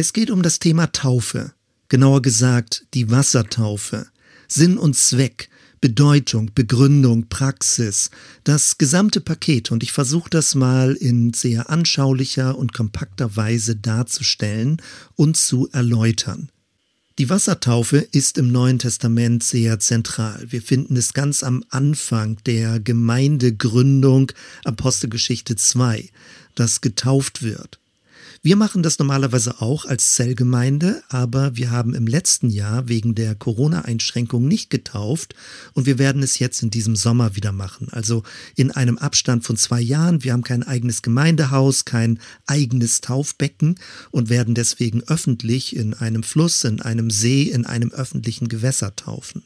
Es 0.00 0.14
geht 0.14 0.30
um 0.30 0.40
das 0.40 0.58
Thema 0.60 0.90
Taufe, 0.90 1.52
genauer 1.90 2.22
gesagt 2.22 2.86
die 2.94 3.10
Wassertaufe. 3.10 4.06
Sinn 4.48 4.78
und 4.78 4.96
Zweck, 4.96 5.50
Bedeutung, 5.82 6.52
Begründung, 6.54 7.28
Praxis, 7.28 8.08
das 8.42 8.78
gesamte 8.78 9.20
Paket. 9.20 9.70
Und 9.70 9.82
ich 9.82 9.92
versuche 9.92 10.30
das 10.30 10.54
mal 10.54 10.94
in 10.94 11.34
sehr 11.34 11.68
anschaulicher 11.68 12.56
und 12.56 12.72
kompakter 12.72 13.36
Weise 13.36 13.76
darzustellen 13.76 14.80
und 15.16 15.36
zu 15.36 15.68
erläutern. 15.70 16.50
Die 17.18 17.28
Wassertaufe 17.28 17.98
ist 17.98 18.38
im 18.38 18.50
Neuen 18.50 18.78
Testament 18.78 19.42
sehr 19.42 19.80
zentral. 19.80 20.46
Wir 20.48 20.62
finden 20.62 20.96
es 20.96 21.12
ganz 21.12 21.42
am 21.42 21.62
Anfang 21.68 22.38
der 22.46 22.80
Gemeindegründung 22.80 24.32
Apostelgeschichte 24.64 25.56
2, 25.56 26.08
dass 26.54 26.80
getauft 26.80 27.42
wird. 27.42 27.80
Wir 28.42 28.56
machen 28.56 28.82
das 28.82 28.98
normalerweise 28.98 29.60
auch 29.60 29.84
als 29.84 30.14
Zellgemeinde, 30.14 31.02
aber 31.10 31.56
wir 31.56 31.70
haben 31.70 31.94
im 31.94 32.06
letzten 32.06 32.48
Jahr 32.48 32.88
wegen 32.88 33.14
der 33.14 33.34
Corona-Einschränkung 33.34 34.48
nicht 34.48 34.70
getauft 34.70 35.34
und 35.74 35.84
wir 35.84 35.98
werden 35.98 36.22
es 36.22 36.38
jetzt 36.38 36.62
in 36.62 36.70
diesem 36.70 36.96
Sommer 36.96 37.36
wieder 37.36 37.52
machen. 37.52 37.88
Also 37.90 38.22
in 38.56 38.70
einem 38.70 38.96
Abstand 38.96 39.44
von 39.44 39.58
zwei 39.58 39.82
Jahren. 39.82 40.24
Wir 40.24 40.32
haben 40.32 40.42
kein 40.42 40.62
eigenes 40.62 41.02
Gemeindehaus, 41.02 41.84
kein 41.84 42.18
eigenes 42.46 43.02
Taufbecken 43.02 43.78
und 44.10 44.30
werden 44.30 44.54
deswegen 44.54 45.02
öffentlich 45.02 45.76
in 45.76 45.92
einem 45.92 46.22
Fluss, 46.22 46.64
in 46.64 46.80
einem 46.80 47.10
See, 47.10 47.42
in 47.42 47.66
einem 47.66 47.90
öffentlichen 47.90 48.48
Gewässer 48.48 48.96
taufen. 48.96 49.42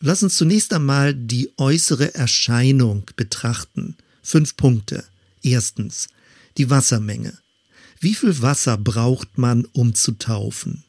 Lass 0.00 0.22
uns 0.22 0.36
zunächst 0.38 0.72
einmal 0.72 1.12
die 1.12 1.52
äußere 1.58 2.14
Erscheinung 2.14 3.10
betrachten. 3.16 3.94
Fünf 4.22 4.56
Punkte. 4.56 5.04
Erstens, 5.42 6.08
die 6.56 6.70
Wassermenge. 6.70 7.34
Wie 8.00 8.14
viel 8.14 8.42
Wasser 8.42 8.76
braucht 8.76 9.38
man, 9.38 9.64
um 9.72 9.94
zu 9.94 10.12
taufen? 10.12 10.84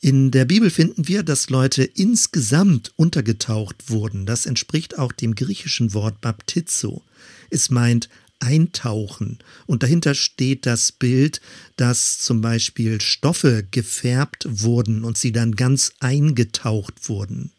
In 0.00 0.30
der 0.30 0.44
Bibel 0.44 0.70
finden 0.70 1.08
wir, 1.08 1.22
dass 1.22 1.50
Leute 1.50 1.82
insgesamt 1.82 2.92
untergetaucht 2.96 3.90
wurden. 3.90 4.26
Das 4.26 4.46
entspricht 4.46 4.98
auch 4.98 5.12
dem 5.12 5.34
griechischen 5.34 5.94
Wort 5.94 6.20
Baptizo. 6.20 7.02
Es 7.50 7.70
meint 7.70 8.08
eintauchen. 8.38 9.38
Und 9.66 9.82
dahinter 9.82 10.14
steht 10.14 10.66
das 10.66 10.92
Bild, 10.92 11.40
dass 11.76 12.18
zum 12.18 12.40
Beispiel 12.40 13.00
Stoffe 13.00 13.66
gefärbt 13.70 14.46
wurden 14.48 15.04
und 15.04 15.16
sie 15.16 15.32
dann 15.32 15.56
ganz 15.56 15.92
eingetaucht 16.00 17.08
wurden. 17.08 17.50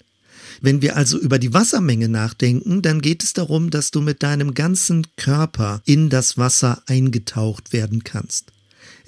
Wenn 0.62 0.82
wir 0.82 0.96
also 0.96 1.20
über 1.20 1.40
die 1.40 1.54
Wassermenge 1.54 2.08
nachdenken, 2.08 2.82
dann 2.82 3.02
geht 3.02 3.24
es 3.24 3.34
darum, 3.34 3.70
dass 3.70 3.92
du 3.92 4.02
mit 4.02 4.24
deinem 4.24 4.54
ganzen 4.54 5.06
Körper 5.18 5.82
in 5.86 6.10
das 6.10 6.38
Wasser 6.38 6.82
eingetaucht 6.88 7.74
werden 7.74 8.04
kannst. 8.04 8.52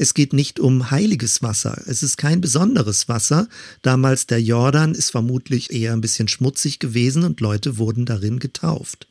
Es 0.01 0.13
geht 0.13 0.31
nicht 0.31 0.61
um 0.61 0.91
heiliges 0.91 1.43
Wasser. 1.43 1.83
Es 1.85 2.03
ist 2.03 2.15
kein 2.15 2.39
besonderes 2.39 3.09
Wasser. 3.09 3.49
Damals 3.81 4.27
der 4.27 4.41
Jordan 4.41 4.95
ist 4.95 5.09
vermutlich 5.09 5.73
eher 5.73 5.91
ein 5.91 5.99
bisschen 5.99 6.29
schmutzig 6.29 6.79
gewesen 6.79 7.25
und 7.25 7.41
Leute 7.41 7.77
wurden 7.77 8.05
darin 8.05 8.39
getauft. 8.39 9.07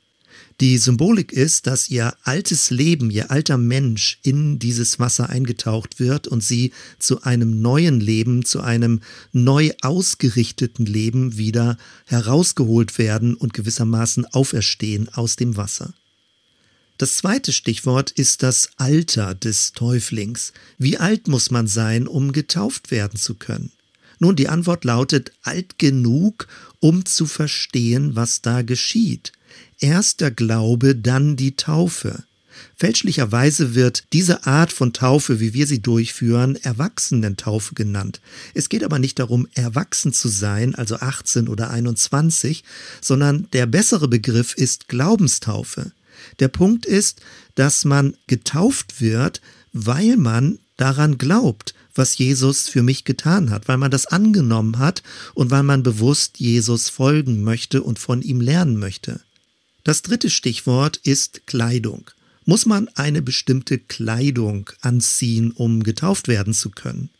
Die 0.62 0.78
Symbolik 0.78 1.31
ist, 1.31 1.66
dass 1.66 1.91
ihr 1.91 2.14
altes 2.22 2.70
Leben, 2.70 3.11
ihr 3.11 3.31
alter 3.31 3.59
Mensch 3.59 4.19
in 4.22 4.59
dieses 4.59 4.98
Wasser 4.98 5.28
eingetaucht 5.28 6.00
wird 6.00 6.27
und 6.27 6.42
sie 6.42 6.72
zu 6.98 7.20
einem 7.22 7.61
neuen 7.61 8.00
Leben, 8.00 8.47
zu 8.47 8.62
einem 8.62 9.03
neu 9.33 9.72
ausgerichteten 9.83 10.86
Leben 10.86 11.36
wieder 11.36 11.77
herausgeholt 12.06 12.97
werden 12.97 13.34
und 13.34 13.53
gewissermaßen 13.53 14.25
auferstehen 14.25 15.11
aus 15.11 15.36
dem 15.36 15.59
Wasser. 15.59 15.92
Das 16.99 17.15
zweite 17.15 17.53
Stichwort 17.53 18.11
ist 18.11 18.43
das 18.43 18.71
Alter 18.77 19.37
des 19.37 19.71
Täuflings. 19.71 20.53
Wie 20.79 20.99
alt 20.99 21.29
muss 21.29 21.53
man 21.53 21.69
sein, 21.69 22.09
um 22.09 22.33
getauft 22.33 22.91
werden 22.91 23.17
zu 23.17 23.37
können? 23.37 23.71
Nun, 24.19 24.35
die 24.35 24.49
Antwort 24.49 24.85
lautet 24.85 25.31
alt 25.43 25.79
genug, 25.79 26.49
um 26.81 27.05
zu 27.05 27.27
verstehen, 27.27 28.17
was 28.17 28.43
da 28.43 28.63
geschieht. 28.63 29.31
Erst 29.78 30.21
der 30.21 30.33
Glaube, 30.33 30.97
dann 30.97 31.37
die 31.37 31.55
Taufe. 31.55 32.25
Fälschlicherweise 32.75 33.77
wird 33.77 34.03
diese 34.12 34.45
Art 34.45 34.72
von 34.72 34.93
Taufe, 34.93 35.39
wie 35.39 35.55
wir 35.55 35.69
sie 35.69 35.81
durchführen, 35.81 36.56
Erwachsenentaufe 36.56 37.75
genannt. 37.75 38.21
Es 38.55 38.69
geht 38.69 38.83
aber 38.83 38.99
nicht 38.99 39.21
darum, 39.21 39.47
erwachsen 39.55 40.12
zu 40.12 40.27
sein, 40.27 40.75
also 40.75 40.97
18 40.97 41.47
oder 41.47 41.71
21, 41.71 42.65
sondern 43.01 43.49
der 43.53 43.67
bessere 43.67 44.09
Begriff 44.09 44.55
ist 44.55 44.89
Glaubenstaufe. 44.89 45.93
Der 46.39 46.49
Punkt 46.49 46.87
ist, 46.87 47.21
dass 47.55 47.84
man 47.84 48.17
getauft 48.27 49.01
wird, 49.01 49.41
weil 49.73 50.17
man 50.17 50.59
daran 50.77 51.19
glaubt, 51.19 51.75
was 51.95 52.17
Jesus 52.17 52.69
für 52.69 52.83
mich 52.83 53.05
getan 53.05 53.51
hat, 53.51 53.69
weil 53.69 53.77
man 53.77 53.91
das 53.91 54.06
angenommen 54.06 54.78
hat 54.78 55.03
und 55.34 55.51
weil 55.51 55.65
man 55.65 55.83
bewusst 55.83 56.39
Jesus 56.39 56.89
folgen 56.89 57.43
möchte 57.43 57.83
und 57.83 57.99
von 57.99 58.23
ihm 58.23 58.41
lernen 58.41 58.78
möchte. 58.78 59.21
Das 59.84 60.03
dritte 60.03 60.31
Stichwort 60.31 60.99
ist 60.99 61.47
Kleidung. 61.47 62.11
Muss 62.45 62.65
man 62.67 62.89
eine 62.95 63.21
bestimmte 63.21 63.78
Kleidung 63.78 64.71
anziehen, 64.81 65.51
um 65.51 65.83
getauft 65.83 66.28
werden 66.28 66.55
zu 66.55 66.71
können? 66.71 67.11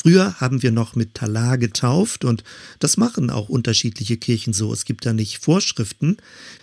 Früher 0.00 0.36
haben 0.40 0.62
wir 0.62 0.70
noch 0.70 0.94
mit 0.94 1.14
Talar 1.14 1.58
getauft 1.58 2.24
und 2.24 2.44
das 2.78 2.98
machen 2.98 3.30
auch 3.30 3.48
unterschiedliche 3.48 4.16
Kirchen 4.16 4.52
so. 4.52 4.72
Es 4.72 4.84
gibt 4.84 5.04
da 5.04 5.12
nicht 5.12 5.38
Vorschriften. 5.38 6.18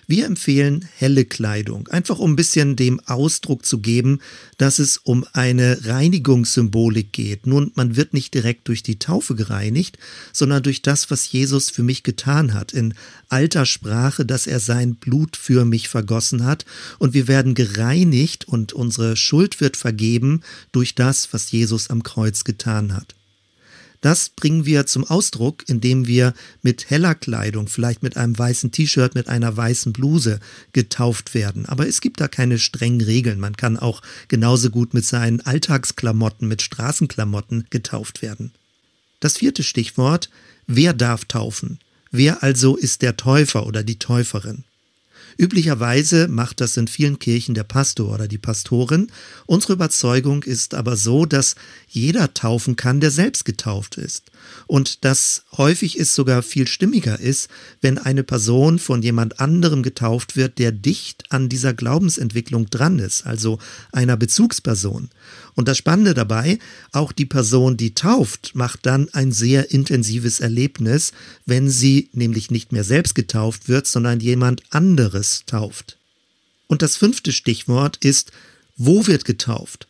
Wir 0.07 0.25
empfehlen 0.25 0.87
helle 0.95 1.25
Kleidung, 1.25 1.89
einfach 1.89 2.19
um 2.19 2.31
ein 2.31 2.35
bisschen 2.37 2.77
dem 2.77 3.01
Ausdruck 3.01 3.65
zu 3.65 3.79
geben, 3.79 4.21
dass 4.57 4.79
es 4.79 4.99
um 4.99 5.25
eine 5.33 5.79
Reinigungssymbolik 5.83 7.11
geht. 7.11 7.45
Nun, 7.45 7.73
man 7.75 7.97
wird 7.97 8.13
nicht 8.13 8.33
direkt 8.33 8.69
durch 8.69 8.83
die 8.83 8.99
Taufe 8.99 9.35
gereinigt, 9.35 9.97
sondern 10.31 10.63
durch 10.63 10.81
das, 10.81 11.11
was 11.11 11.29
Jesus 11.29 11.69
für 11.69 11.83
mich 11.83 12.03
getan 12.03 12.53
hat, 12.53 12.71
in 12.71 12.93
alter 13.27 13.65
Sprache, 13.65 14.25
dass 14.25 14.47
er 14.47 14.61
sein 14.61 14.95
Blut 14.95 15.35
für 15.35 15.65
mich 15.65 15.89
vergossen 15.89 16.45
hat 16.45 16.63
und 16.99 17.13
wir 17.13 17.27
werden 17.27 17.53
gereinigt 17.53 18.47
und 18.47 18.71
unsere 18.71 19.17
Schuld 19.17 19.59
wird 19.59 19.75
vergeben 19.75 20.39
durch 20.71 20.95
das, 20.95 21.33
was 21.33 21.51
Jesus 21.51 21.89
am 21.89 22.01
Kreuz 22.01 22.45
getan 22.45 22.93
hat. 22.93 23.13
Das 24.05 24.29
bringen 24.29 24.67
wir 24.67 24.85
zum 24.85 25.03
Ausdruck, 25.03 25.67
indem 25.67 26.05
wir 26.05 26.35
mit 26.61 26.91
heller 26.91 27.15
Kleidung, 27.15 27.67
vielleicht 27.67 28.03
mit 28.03 28.17
einem 28.17 28.37
weißen 28.37 28.71
T-Shirt, 28.71 29.15
mit 29.15 29.29
einer 29.29 29.57
weißen 29.57 29.93
Bluse 29.93 30.39
getauft 30.73 31.33
werden. 31.33 31.65
Aber 31.65 31.87
es 31.87 32.01
gibt 32.01 32.21
da 32.21 32.27
keine 32.27 32.59
strengen 32.59 33.01
Regeln. 33.01 33.39
Man 33.39 33.57
kann 33.57 33.79
auch 33.79 34.03
genauso 34.27 34.69
gut 34.69 34.93
mit 34.93 35.05
seinen 35.05 35.41
Alltagsklamotten, 35.41 36.47
mit 36.47 36.61
Straßenklamotten 36.61 37.65
getauft 37.71 38.21
werden. 38.21 38.51
Das 39.21 39.37
vierte 39.37 39.63
Stichwort, 39.63 40.29
wer 40.67 40.93
darf 40.93 41.25
taufen? 41.25 41.79
Wer 42.11 42.43
also 42.43 42.77
ist 42.77 43.01
der 43.01 43.17
Täufer 43.17 43.65
oder 43.65 43.83
die 43.83 43.97
Täuferin? 43.97 44.65
Üblicherweise 45.37 46.27
macht 46.27 46.61
das 46.61 46.77
in 46.77 46.87
vielen 46.87 47.19
Kirchen 47.19 47.55
der 47.55 47.63
Pastor 47.63 48.13
oder 48.13 48.27
die 48.27 48.37
Pastorin. 48.37 49.07
Unsere 49.45 49.73
Überzeugung 49.73 50.43
ist 50.43 50.73
aber 50.73 50.95
so, 50.95 51.25
dass 51.25 51.55
jeder 51.89 52.33
taufen 52.33 52.75
kann, 52.75 53.01
der 53.01 53.11
selbst 53.11 53.43
getauft 53.43 53.97
ist. 53.97 54.23
Und 54.67 55.03
dass 55.03 55.43
häufig 55.57 55.99
es 55.99 56.15
sogar 56.15 56.41
viel 56.41 56.67
stimmiger 56.67 57.19
ist, 57.19 57.49
wenn 57.81 57.97
eine 57.97 58.23
Person 58.23 58.79
von 58.79 59.01
jemand 59.01 59.39
anderem 59.39 59.83
getauft 59.83 60.35
wird, 60.35 60.59
der 60.59 60.71
dicht 60.71 61.25
an 61.31 61.49
dieser 61.49 61.73
Glaubensentwicklung 61.73 62.69
dran 62.69 62.99
ist, 62.99 63.25
also 63.25 63.59
einer 63.91 64.17
Bezugsperson. 64.17 65.09
Und 65.55 65.67
das 65.67 65.77
Spannende 65.77 66.13
dabei, 66.13 66.59
auch 66.91 67.11
die 67.11 67.25
Person, 67.25 67.77
die 67.77 67.95
tauft, 67.95 68.51
macht 68.55 68.85
dann 68.85 69.09
ein 69.13 69.31
sehr 69.31 69.71
intensives 69.71 70.41
Erlebnis, 70.41 71.11
wenn 71.45 71.69
sie 71.69 72.09
nämlich 72.13 72.51
nicht 72.51 72.71
mehr 72.71 72.83
selbst 72.83 73.15
getauft 73.15 73.67
wird, 73.69 73.87
sondern 73.87 74.19
jemand 74.19 74.63
anderes 74.69 75.24
tauft. 75.45 75.97
Und 76.67 76.81
das 76.81 76.97
fünfte 76.97 77.31
Stichwort 77.31 77.97
ist, 77.97 78.31
wo 78.75 79.07
wird 79.07 79.25
getauft? 79.25 79.87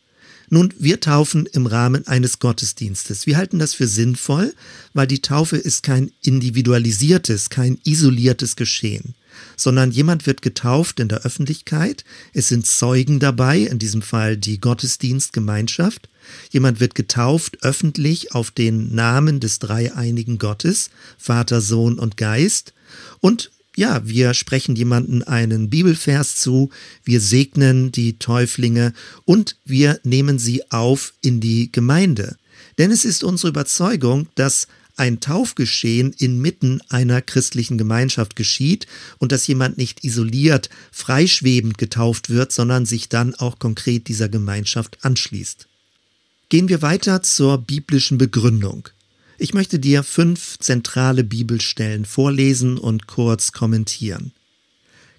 Nun, 0.48 0.72
wir 0.78 1.00
taufen 1.00 1.46
im 1.46 1.66
Rahmen 1.66 2.06
eines 2.06 2.38
Gottesdienstes. 2.38 3.26
Wir 3.26 3.36
halten 3.36 3.58
das 3.58 3.74
für 3.74 3.88
sinnvoll, 3.88 4.54
weil 4.94 5.08
die 5.08 5.22
Taufe 5.22 5.56
ist 5.56 5.82
kein 5.82 6.12
individualisiertes, 6.22 7.50
kein 7.50 7.78
isoliertes 7.84 8.54
Geschehen 8.54 9.14
sondern 9.56 9.90
jemand 9.90 10.26
wird 10.26 10.42
getauft 10.42 11.00
in 11.00 11.08
der 11.08 11.22
Öffentlichkeit, 11.22 12.04
es 12.32 12.48
sind 12.48 12.66
Zeugen 12.66 13.20
dabei, 13.20 13.60
in 13.60 13.78
diesem 13.78 14.02
Fall 14.02 14.36
die 14.36 14.60
Gottesdienstgemeinschaft, 14.60 16.08
jemand 16.50 16.80
wird 16.80 16.94
getauft 16.94 17.58
öffentlich 17.62 18.34
auf 18.34 18.50
den 18.50 18.94
Namen 18.94 19.40
des 19.40 19.58
dreieinigen 19.58 20.38
Gottes, 20.38 20.90
Vater, 21.18 21.60
Sohn 21.60 21.98
und 21.98 22.16
Geist, 22.16 22.72
und 23.20 23.50
ja, 23.76 24.06
wir 24.06 24.34
sprechen 24.34 24.74
jemanden 24.74 25.22
einen 25.22 25.68
Bibelvers 25.70 26.36
zu, 26.36 26.70
wir 27.04 27.20
segnen 27.20 27.92
die 27.92 28.18
Täuflinge 28.18 28.94
und 29.24 29.56
wir 29.64 30.00
nehmen 30.02 30.38
sie 30.38 30.70
auf 30.72 31.12
in 31.20 31.40
die 31.40 31.70
Gemeinde. 31.70 32.36
Denn 32.78 32.90
es 32.90 33.04
ist 33.04 33.22
unsere 33.22 33.50
Überzeugung, 33.50 34.28
dass 34.34 34.66
ein 34.96 35.20
Taufgeschehen 35.20 36.14
inmitten 36.14 36.80
einer 36.88 37.20
christlichen 37.20 37.76
Gemeinschaft 37.76 38.34
geschieht 38.34 38.86
und 39.18 39.30
dass 39.30 39.46
jemand 39.46 39.76
nicht 39.76 40.04
isoliert, 40.04 40.70
freischwebend 40.90 41.76
getauft 41.76 42.30
wird, 42.30 42.52
sondern 42.52 42.86
sich 42.86 43.10
dann 43.10 43.34
auch 43.34 43.58
konkret 43.58 44.08
dieser 44.08 44.30
Gemeinschaft 44.30 45.04
anschließt. 45.04 45.66
Gehen 46.48 46.70
wir 46.70 46.80
weiter 46.80 47.22
zur 47.22 47.58
biblischen 47.58 48.16
Begründung. 48.16 48.88
Ich 49.38 49.52
möchte 49.52 49.78
dir 49.78 50.02
fünf 50.02 50.58
zentrale 50.60 51.22
Bibelstellen 51.22 52.06
vorlesen 52.06 52.78
und 52.78 53.06
kurz 53.06 53.52
kommentieren. 53.52 54.32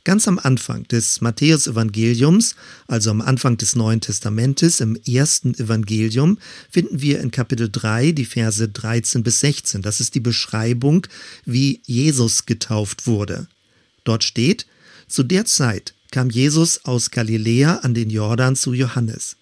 Ganz 0.03 0.27
am 0.27 0.39
Anfang 0.39 0.87
des 0.87 1.21
Matthäus-Evangeliums, 1.21 2.55
also 2.87 3.11
am 3.11 3.21
Anfang 3.21 3.57
des 3.57 3.75
Neuen 3.75 4.01
Testamentes, 4.01 4.79
im 4.79 4.95
ersten 5.05 5.53
Evangelium, 5.53 6.39
finden 6.71 7.01
wir 7.01 7.19
in 7.19 7.29
Kapitel 7.29 7.69
3 7.69 8.13
die 8.13 8.25
Verse 8.25 8.67
13 8.67 9.21
bis 9.21 9.41
16. 9.41 9.81
Das 9.81 9.99
ist 9.99 10.15
die 10.15 10.19
Beschreibung, 10.19 11.05
wie 11.45 11.81
Jesus 11.85 12.45
getauft 12.45 13.05
wurde. 13.05 13.47
Dort 14.03 14.23
steht, 14.23 14.65
zu 15.07 15.23
der 15.23 15.45
Zeit 15.45 15.93
kam 16.09 16.29
Jesus 16.29 16.85
aus 16.85 17.11
Galiläa 17.11 17.79
an 17.79 17.93
den 17.93 18.09
Jordan 18.09 18.55
zu 18.55 18.73
Johannes, 18.73 19.35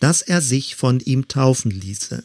dass 0.00 0.22
er 0.22 0.40
sich 0.40 0.76
von 0.76 1.00
ihm 1.00 1.28
taufen 1.28 1.70
ließe. 1.70 2.24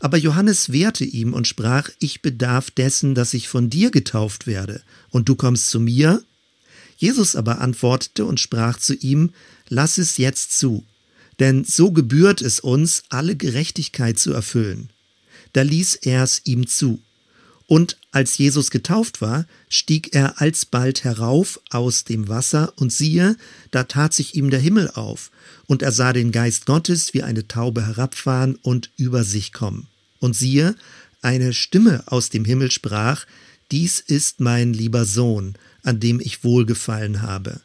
Aber 0.00 0.16
Johannes 0.16 0.70
wehrte 0.70 1.04
ihm 1.04 1.32
und 1.32 1.48
sprach, 1.48 1.90
ich 1.98 2.22
bedarf 2.22 2.70
dessen, 2.70 3.14
dass 3.14 3.34
ich 3.34 3.48
von 3.48 3.68
dir 3.68 3.90
getauft 3.90 4.46
werde, 4.46 4.82
und 5.10 5.28
du 5.28 5.34
kommst 5.34 5.68
zu 5.70 5.80
mir? 5.80 6.22
Jesus 6.96 7.36
aber 7.36 7.60
antwortete 7.60 8.24
und 8.24 8.40
sprach 8.40 8.78
zu 8.78 8.94
ihm, 8.94 9.30
Lass 9.68 9.98
es 9.98 10.16
jetzt 10.16 10.58
zu, 10.58 10.84
denn 11.40 11.64
so 11.64 11.92
gebührt 11.92 12.42
es 12.42 12.60
uns, 12.60 13.04
alle 13.08 13.36
Gerechtigkeit 13.36 14.18
zu 14.18 14.32
erfüllen. 14.32 14.90
Da 15.52 15.62
ließ 15.62 15.96
er 15.96 16.24
es 16.24 16.42
ihm 16.44 16.66
zu. 16.66 17.00
Und 17.68 17.98
als 18.12 18.38
Jesus 18.38 18.70
getauft 18.70 19.20
war, 19.20 19.46
stieg 19.68 20.14
er 20.14 20.40
alsbald 20.40 21.04
herauf 21.04 21.60
aus 21.68 22.04
dem 22.04 22.26
Wasser, 22.26 22.72
und 22.76 22.90
siehe, 22.90 23.36
da 23.70 23.84
tat 23.84 24.14
sich 24.14 24.34
ihm 24.34 24.48
der 24.48 24.58
Himmel 24.58 24.90
auf, 24.92 25.30
und 25.66 25.82
er 25.82 25.92
sah 25.92 26.14
den 26.14 26.32
Geist 26.32 26.64
Gottes 26.64 27.12
wie 27.12 27.22
eine 27.22 27.46
Taube 27.46 27.86
herabfahren 27.86 28.56
und 28.62 28.90
über 28.96 29.22
sich 29.22 29.52
kommen. 29.52 29.86
Und 30.18 30.34
siehe, 30.34 30.76
eine 31.20 31.52
Stimme 31.52 32.04
aus 32.06 32.30
dem 32.30 32.46
Himmel 32.46 32.70
sprach, 32.70 33.26
Dies 33.70 34.00
ist 34.00 34.40
mein 34.40 34.72
lieber 34.72 35.04
Sohn, 35.04 35.54
an 35.82 36.00
dem 36.00 36.20
ich 36.20 36.44
wohlgefallen 36.44 37.20
habe. 37.20 37.60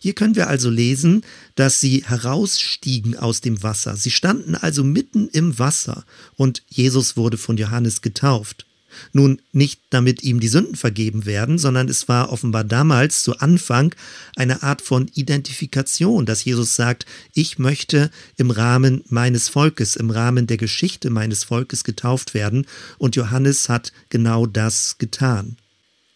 Hier 0.00 0.14
können 0.14 0.34
wir 0.34 0.48
also 0.48 0.70
lesen, 0.70 1.24
dass 1.56 1.78
sie 1.78 2.04
herausstiegen 2.06 3.18
aus 3.18 3.42
dem 3.42 3.62
Wasser. 3.62 3.96
Sie 3.96 4.10
standen 4.10 4.54
also 4.54 4.82
mitten 4.82 5.28
im 5.28 5.58
Wasser 5.58 6.06
und 6.36 6.62
Jesus 6.70 7.18
wurde 7.18 7.36
von 7.36 7.58
Johannes 7.58 8.00
getauft. 8.00 8.64
Nun 9.12 9.40
nicht 9.52 9.80
damit 9.90 10.22
ihm 10.22 10.40
die 10.40 10.48
Sünden 10.48 10.76
vergeben 10.76 11.26
werden, 11.26 11.58
sondern 11.58 11.88
es 11.88 12.08
war 12.08 12.30
offenbar 12.32 12.64
damals 12.64 13.22
zu 13.22 13.38
Anfang 13.38 13.94
eine 14.36 14.62
Art 14.62 14.82
von 14.82 15.08
Identifikation, 15.14 16.26
dass 16.26 16.44
Jesus 16.44 16.76
sagt, 16.76 17.06
ich 17.32 17.58
möchte 17.58 18.10
im 18.36 18.50
Rahmen 18.50 19.02
meines 19.08 19.48
Volkes, 19.48 19.96
im 19.96 20.10
Rahmen 20.10 20.46
der 20.46 20.56
Geschichte 20.56 21.10
meines 21.10 21.44
Volkes 21.44 21.84
getauft 21.84 22.34
werden 22.34 22.66
und 22.98 23.16
Johannes 23.16 23.68
hat 23.68 23.92
genau 24.08 24.46
das 24.46 24.98
getan. 24.98 25.56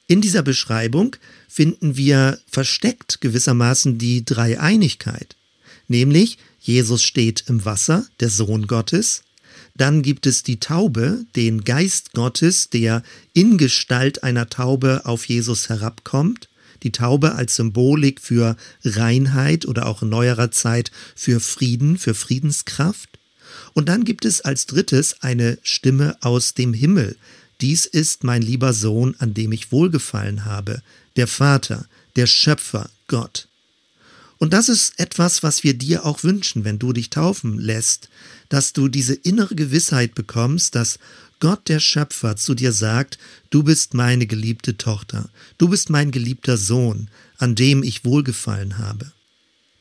In 0.06 0.20
dieser 0.20 0.42
Beschreibung 0.42 1.16
finden 1.48 1.96
wir 1.96 2.38
versteckt 2.50 3.20
gewissermaßen 3.20 3.98
die 3.98 4.24
Dreieinigkeit, 4.24 5.36
nämlich 5.86 6.38
Jesus 6.60 7.02
steht 7.02 7.44
im 7.46 7.64
Wasser, 7.64 8.06
der 8.20 8.31
Sohn 8.31 8.66
Gottes, 8.66 9.22
dann 9.80 10.02
gibt 10.02 10.26
es 10.26 10.42
die 10.42 10.60
Taube, 10.60 11.25
den 11.36 11.64
Geist 11.64 12.12
Gottes, 12.12 12.69
der 12.70 13.02
in 13.32 13.58
Gestalt 13.58 14.22
einer 14.22 14.48
Taube 14.50 15.02
auf 15.04 15.25
Jesus 15.26 15.69
herabkommt, 15.69 16.48
die 16.82 16.92
Taube 16.92 17.34
als 17.34 17.56
Symbolik 17.56 18.20
für 18.20 18.56
Reinheit 18.84 19.66
oder 19.66 19.86
auch 19.86 20.02
in 20.02 20.10
neuerer 20.10 20.50
Zeit 20.50 20.90
für 21.16 21.40
Frieden, 21.40 21.98
für 21.98 22.14
Friedenskraft. 22.14 23.19
Und 23.72 23.88
dann 23.88 24.04
gibt 24.04 24.25
es 24.25 24.40
als 24.40 24.66
drittes 24.66 25.22
eine 25.22 25.58
Stimme 25.62 26.16
aus 26.20 26.54
dem 26.54 26.74
Himmel, 26.74 27.16
dies 27.60 27.86
ist 27.86 28.22
mein 28.22 28.42
lieber 28.42 28.72
Sohn, 28.72 29.16
an 29.19 29.34
dem 29.34 29.50
ich 29.50 29.72
wohlgefallen 29.72 30.44
habe, 30.44 30.81
der 31.16 31.26
Vater, 31.26 31.86
der 32.14 32.26
Schöpfer, 32.26 32.88
Gott. 33.08 33.47
Und 34.38 34.52
das 34.52 34.69
ist 34.69 34.99
etwas, 34.99 35.43
was 35.43 35.64
wir 35.64 35.75
dir 35.75 36.06
auch 36.06 36.23
wünschen, 36.23 36.64
wenn 36.64 36.79
du 36.79 36.93
dich 36.93 37.11
taufen 37.11 37.58
lässt, 37.58 38.08
dass 38.49 38.73
du 38.73 38.88
diese 38.88 39.14
innere 39.14 39.55
Gewissheit 39.55 40.14
bekommst, 40.14 40.75
dass 40.75 40.99
Gott 41.40 41.69
der 41.69 41.81
Schöpfer 41.81 42.37
zu 42.37 42.55
dir 42.55 42.73
sagt, 42.73 43.19
du 43.50 43.62
bist 43.62 43.94
meine 43.94 44.26
geliebte 44.26 44.76
Tochter, 44.76 45.29
du 45.58 45.69
bist 45.69 45.90
mein 45.90 46.11
geliebter 46.11 46.56
Sohn, 46.56 47.08
an 47.38 47.55
dem 47.55 47.82
ich 47.82 48.05
wohlgefallen 48.05 48.79
habe. 48.79 49.12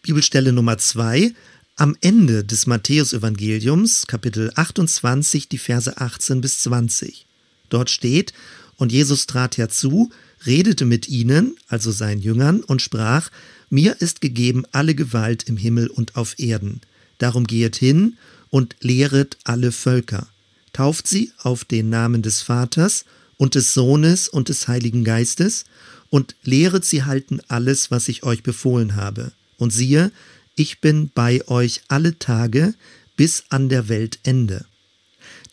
Bibelstelle 0.02 0.54
Nummer 0.54 0.78
zwei, 0.78 1.34
am 1.76 1.96
Ende 2.02 2.44
des 2.44 2.66
Matthäusevangeliums, 2.66 4.08
Kapitel 4.08 4.52
28, 4.56 5.48
die 5.48 5.58
Verse 5.58 6.00
18 6.00 6.42
bis 6.42 6.60
20. 6.62 7.28
Dort 7.70 7.90
steht, 7.90 8.34
und 8.78 8.92
Jesus 8.92 9.28
trat 9.28 9.58
herzu, 9.58 10.12
redete 10.46 10.86
mit 10.86 11.08
ihnen, 11.08 11.56
also 11.68 11.92
seinen 11.92 12.22
Jüngern, 12.22 12.64
und 12.64 12.82
sprach, 12.82 13.30
Mir 13.70 14.02
ist 14.02 14.22
gegeben 14.22 14.64
alle 14.72 14.96
Gewalt 14.96 15.44
im 15.44 15.58
Himmel 15.58 15.88
und 15.88 16.16
auf 16.16 16.40
Erden. 16.40 16.82
Darum 17.18 17.46
gehet 17.46 17.76
hin 17.76 18.18
und 18.50 18.76
lehret 18.80 19.38
alle 19.44 19.72
Völker. 19.72 20.28
Tauft 20.74 21.08
sie 21.08 21.32
auf 21.40 21.66
den 21.66 21.90
Namen 21.90 22.22
des 22.22 22.42
Vaters 22.42 23.06
und 23.38 23.56
des 23.56 23.74
Sohnes 23.74 24.30
und 24.30 24.50
des 24.50 24.68
Heiligen 24.68 25.04
Geistes 25.04 25.66
und 26.10 26.36
lehret 26.44 26.86
sie 26.86 27.04
halten 27.04 27.42
alles, 27.48 27.92
was 27.92 28.08
ich 28.08 28.24
euch 28.24 28.44
befohlen 28.44 28.96
habe. 28.96 29.32
Und 29.58 29.74
siehe, 29.74 30.12
ich 30.56 30.80
bin 30.80 31.12
bei 31.14 31.46
euch 31.48 31.82
alle 31.88 32.18
Tage 32.20 32.74
bis 33.16 33.46
an 33.50 33.70
der 33.70 33.90
Weltende. 33.90 34.66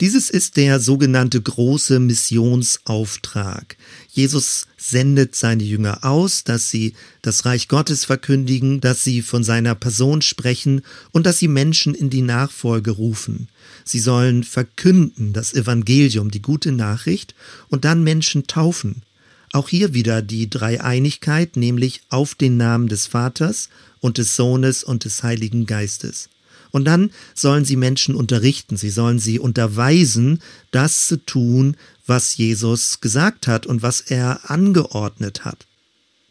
Dieses 0.00 0.29
ist 0.29 0.56
der 0.56 0.81
sogenannte 0.81 1.41
große 1.41 2.00
Missionsauftrag. 2.00 3.76
Jesus 4.11 4.67
sendet 4.76 5.37
seine 5.37 5.62
Jünger 5.62 6.05
aus, 6.05 6.43
dass 6.43 6.70
sie 6.70 6.94
das 7.23 7.44
Reich 7.44 7.69
Gottes 7.69 8.05
verkündigen, 8.05 8.81
dass 8.81 9.05
sie 9.05 9.23
von 9.23 9.44
seiner 9.44 9.75
Person 9.75 10.20
sprechen 10.20 10.82
und 11.12 11.26
dass 11.26 11.38
sie 11.38 11.49
Menschen 11.49 11.94
in 11.94 12.11
die 12.11 12.23
Nachfolge 12.23 12.91
rufen. 12.91 13.49
Sie 13.85 14.00
sollen 14.00 14.43
verkünden 14.43 15.32
das 15.32 15.55
Evangelium, 15.55 16.31
die 16.31 16.43
gute 16.43 16.73
Nachricht, 16.73 17.35
und 17.69 17.85
dann 17.85 18.02
Menschen 18.02 18.47
taufen. 18.47 19.02
Auch 19.52 19.69
hier 19.69 19.94
wieder 19.94 20.23
die 20.23 20.50
Dreieinigkeit, 20.50 21.56
nämlich 21.56 22.00
auf 22.08 22.35
den 22.35 22.56
Namen 22.56 22.88
des 22.88 23.06
Vaters 23.06 23.69
und 24.00 24.19
des 24.19 24.35
Sohnes 24.35 24.82
und 24.82 25.05
des 25.05 25.23
Heiligen 25.23 25.67
Geistes. 25.67 26.29
Und 26.75 26.87
dann 26.87 27.12
sollen 27.35 27.65
sie 27.65 27.76
Menschen 27.76 28.17
unterrichten, 28.17 28.76
sie 28.76 28.91
sollen 28.91 29.21
sie 29.21 29.38
unterweisen, 29.38 30.41
das 30.73 31.06
zu 31.06 31.19
tun, 31.19 31.76
was 32.04 32.37
Jesus 32.37 33.00
gesagt 33.00 33.47
hat 33.47 33.64
und 33.64 33.83
was 33.83 34.00
er 34.00 34.50
angeordnet 34.50 35.45
hat. 35.45 35.66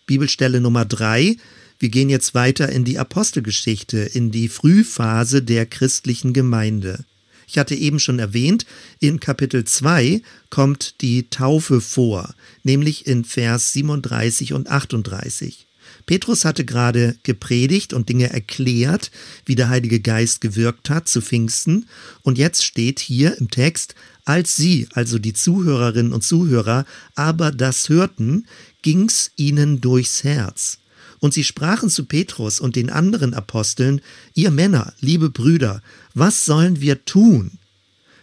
Bibelstelle 0.06 0.60
Nummer 0.60 0.84
drei. 0.84 1.38
Wir 1.80 1.88
gehen 1.88 2.10
jetzt 2.10 2.36
weiter 2.36 2.68
in 2.68 2.84
die 2.84 3.00
Apostelgeschichte, 3.00 4.00
in 4.00 4.32
die 4.32 4.50
Frühphase 4.50 5.44
der 5.44 5.66
christlichen 5.66 6.34
Gemeinde. 6.34 7.06
Ich 7.48 7.58
hatte 7.58 7.76
eben 7.76 8.02
schon 8.02 8.20
erwähnt, 8.20 8.66
in 9.00 9.22
Kapitel 9.22 9.64
2 9.64 10.22
kommt 10.50 11.00
die 11.00 11.30
Taufe 11.30 11.80
vor, 11.80 12.36
nämlich 12.64 13.08
in 13.08 13.24
Vers 13.24 13.72
37 13.72 14.52
und 14.52 14.70
38. 14.70 15.68
Petrus 16.06 16.44
hatte 16.44 16.66
gerade 16.66 17.16
gepredigt 17.24 17.94
und 17.94 18.10
Dinge 18.10 18.30
erklärt, 18.30 19.12
wie 19.46 19.56
der 19.56 19.70
Heilige 19.70 20.00
Geist 20.00 20.42
gewirkt 20.42 20.90
hat 20.90 21.08
zu 21.08 21.22
Pfingsten. 21.22 21.88
Und 22.24 22.38
jetzt 22.38 22.66
steht 22.66 23.00
hier 23.00 23.38
im 23.38 23.50
Text, 23.50 23.96
als 24.26 24.56
sie, 24.56 24.88
also 24.94 25.20
die 25.20 25.34
Zuhörerinnen 25.34 26.14
und 26.14 26.24
Zuhörer, 26.24 26.86
aber 27.16 27.52
das 27.52 27.90
hörten, 27.90 28.48
ging's 28.82 29.32
ihnen 29.38 29.82
durchs 29.82 30.24
Herz. 30.24 30.80
Und 31.20 31.34
sie 31.34 31.46
sprachen 31.46 31.90
zu 31.90 32.06
Petrus 32.06 32.60
und 32.60 32.76
den 32.76 32.90
anderen 32.90 33.34
Aposteln, 33.34 34.02
ihr 34.34 34.52
Männer, 34.52 34.94
liebe 35.00 35.30
Brüder, 35.30 35.82
was 36.14 36.44
sollen 36.46 36.82
wir 36.82 37.06
tun? 37.06 37.60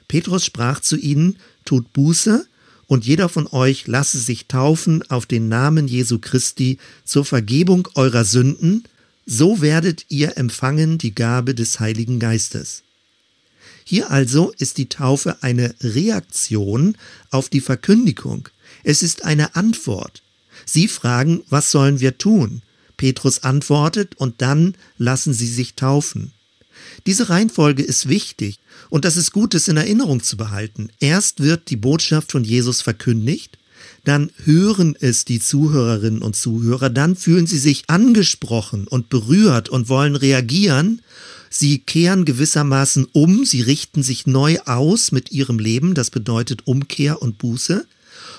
Petrus 0.06 0.44
sprach 0.44 0.80
zu 0.80 0.96
ihnen, 0.96 1.38
tut 1.64 1.92
Buße 1.94 2.46
und 2.90 3.06
jeder 3.06 3.28
von 3.28 3.46
euch 3.46 3.86
lasse 3.86 4.18
sich 4.18 4.48
taufen 4.48 5.08
auf 5.10 5.24
den 5.24 5.48
Namen 5.48 5.86
Jesu 5.86 6.18
Christi 6.18 6.78
zur 7.04 7.24
Vergebung 7.24 7.86
eurer 7.94 8.24
Sünden, 8.24 8.82
so 9.24 9.60
werdet 9.60 10.06
ihr 10.08 10.36
empfangen 10.36 10.98
die 10.98 11.14
Gabe 11.14 11.54
des 11.54 11.78
Heiligen 11.78 12.18
Geistes. 12.18 12.82
Hier 13.84 14.10
also 14.10 14.52
ist 14.58 14.76
die 14.76 14.88
Taufe 14.88 15.40
eine 15.40 15.72
Reaktion 15.80 16.96
auf 17.30 17.48
die 17.48 17.60
Verkündigung. 17.60 18.48
Es 18.82 19.04
ist 19.04 19.24
eine 19.24 19.54
Antwort. 19.54 20.24
Sie 20.66 20.88
fragen, 20.88 21.44
was 21.48 21.70
sollen 21.70 22.00
wir 22.00 22.18
tun? 22.18 22.60
Petrus 22.96 23.44
antwortet 23.44 24.16
und 24.16 24.42
dann 24.42 24.74
lassen 24.98 25.32
sie 25.32 25.46
sich 25.46 25.74
taufen. 25.74 26.32
Diese 27.06 27.28
Reihenfolge 27.28 27.82
ist 27.82 28.08
wichtig 28.08 28.58
und 28.88 29.04
das 29.04 29.16
ist 29.16 29.32
gut, 29.32 29.54
es 29.54 29.68
in 29.68 29.76
Erinnerung 29.76 30.22
zu 30.22 30.36
behalten. 30.36 30.90
Erst 31.00 31.40
wird 31.40 31.70
die 31.70 31.76
Botschaft 31.76 32.32
von 32.32 32.44
Jesus 32.44 32.82
verkündigt, 32.82 33.58
dann 34.04 34.30
hören 34.44 34.96
es 34.98 35.24
die 35.24 35.40
Zuhörerinnen 35.40 36.22
und 36.22 36.36
Zuhörer, 36.36 36.90
dann 36.90 37.16
fühlen 37.16 37.46
sie 37.46 37.58
sich 37.58 37.84
angesprochen 37.88 38.86
und 38.86 39.08
berührt 39.08 39.68
und 39.68 39.88
wollen 39.88 40.16
reagieren. 40.16 41.02
Sie 41.50 41.78
kehren 41.78 42.24
gewissermaßen 42.24 43.06
um, 43.12 43.44
sie 43.44 43.60
richten 43.60 44.02
sich 44.02 44.26
neu 44.26 44.58
aus 44.64 45.12
mit 45.12 45.32
ihrem 45.32 45.58
Leben, 45.58 45.94
das 45.94 46.10
bedeutet 46.10 46.66
Umkehr 46.66 47.20
und 47.20 47.38
Buße. 47.38 47.86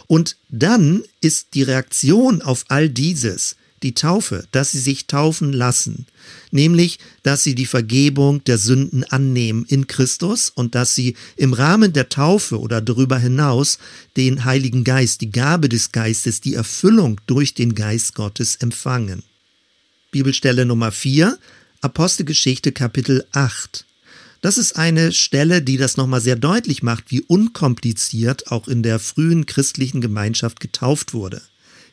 Und 0.08 0.38
dann 0.50 1.03
ist 1.22 1.53
die 1.53 1.63
Reaktion 1.63 2.41
auf 2.41 2.65
all 2.70 2.89
dieses 2.89 3.55
die 3.83 3.93
Taufe, 3.93 4.45
dass 4.51 4.71
sie 4.71 4.79
sich 4.79 5.07
taufen 5.07 5.53
lassen, 5.53 6.05
nämlich 6.51 7.00
dass 7.23 7.43
sie 7.43 7.55
die 7.55 7.65
Vergebung 7.65 8.43
der 8.43 8.57
Sünden 8.57 9.03
annehmen 9.03 9.65
in 9.67 9.88
Christus 9.88 10.50
und 10.50 10.75
dass 10.75 10.95
sie 10.95 11.15
im 11.35 11.53
Rahmen 11.53 11.93
der 11.93 12.09
Taufe 12.09 12.59
oder 12.59 12.81
darüber 12.81 13.17
hinaus 13.17 13.79
den 14.17 14.45
Heiligen 14.45 14.83
Geist, 14.83 15.21
die 15.21 15.31
Gabe 15.31 15.69
des 15.69 15.91
Geistes, 15.91 16.41
die 16.41 16.53
Erfüllung 16.53 17.19
durch 17.27 17.53
den 17.53 17.75
Geist 17.75 18.15
Gottes 18.15 18.57
empfangen. 18.57 19.23
Bibelstelle 20.11 20.65
Nummer 20.65 20.91
4, 20.91 21.38
Apostelgeschichte 21.81 22.71
Kapitel 22.71 23.25
8. 23.31 23.85
Das 24.41 24.57
ist 24.57 24.75
eine 24.75 25.11
Stelle, 25.11 25.61
die 25.61 25.77
das 25.77 25.97
nochmal 25.97 26.21
sehr 26.21 26.35
deutlich 26.35 26.81
macht, 26.81 27.05
wie 27.09 27.21
unkompliziert 27.21 28.51
auch 28.51 28.67
in 28.67 28.81
der 28.81 29.00
frühen 29.00 29.45
christlichen 29.45 30.01
Gemeinschaft 30.01 30.59
getauft 30.59 31.13
wurde. 31.13 31.41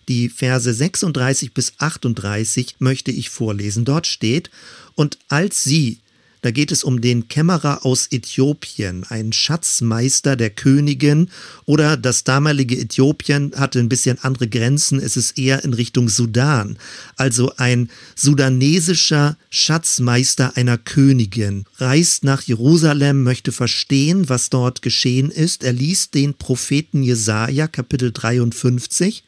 Die 0.09 0.31
Verse 0.31 0.73
36 0.73 1.53
bis 1.53 1.75
38 1.79 2.77
möchte 2.79 3.11
ich 3.11 3.29
vorlesen. 3.29 3.85
Dort 3.85 4.07
steht, 4.07 4.51
und 4.95 5.19
als 5.29 5.63
sie, 5.65 5.99
da 6.41 6.51
geht 6.51 6.73
es 6.73 6.83
um 6.83 7.01
den 7.03 7.29
Kämmerer 7.29 7.85
aus 7.85 8.07
Äthiopien, 8.11 9.05
ein 9.11 9.35
Schatzmeister 9.35 10.35
der 10.35 10.49
Königin 10.51 11.29
oder 11.67 11.97
das 11.97 12.25
damalige 12.25 12.79
Äthiopien 12.79 13.53
hatte 13.57 13.81
ein 13.81 13.89
bisschen 13.91 14.19
andere 14.23 14.49
Grenzen, 14.49 14.99
es 14.99 15.17
ist 15.17 15.37
eher 15.37 15.63
in 15.65 15.75
Richtung 15.75 16.09
Sudan, 16.09 16.79
also 17.17 17.53
ein 17.57 17.91
sudanesischer 18.15 19.37
Schatzmeister 19.51 20.57
einer 20.57 20.79
Königin, 20.79 21.67
reist 21.77 22.25
nach 22.25 22.43
Jerusalem, 22.43 23.25
möchte 23.25 23.53
verstehen, 23.53 24.29
was 24.29 24.49
dort 24.49 24.81
geschehen 24.81 25.31
ist. 25.31 25.65
Er 25.65 25.73
liest 25.73 26.15
den 26.15 26.35
Propheten 26.35 27.03
Jesaja, 27.03 27.67
Kapitel 27.67 28.13
53, 28.13 29.25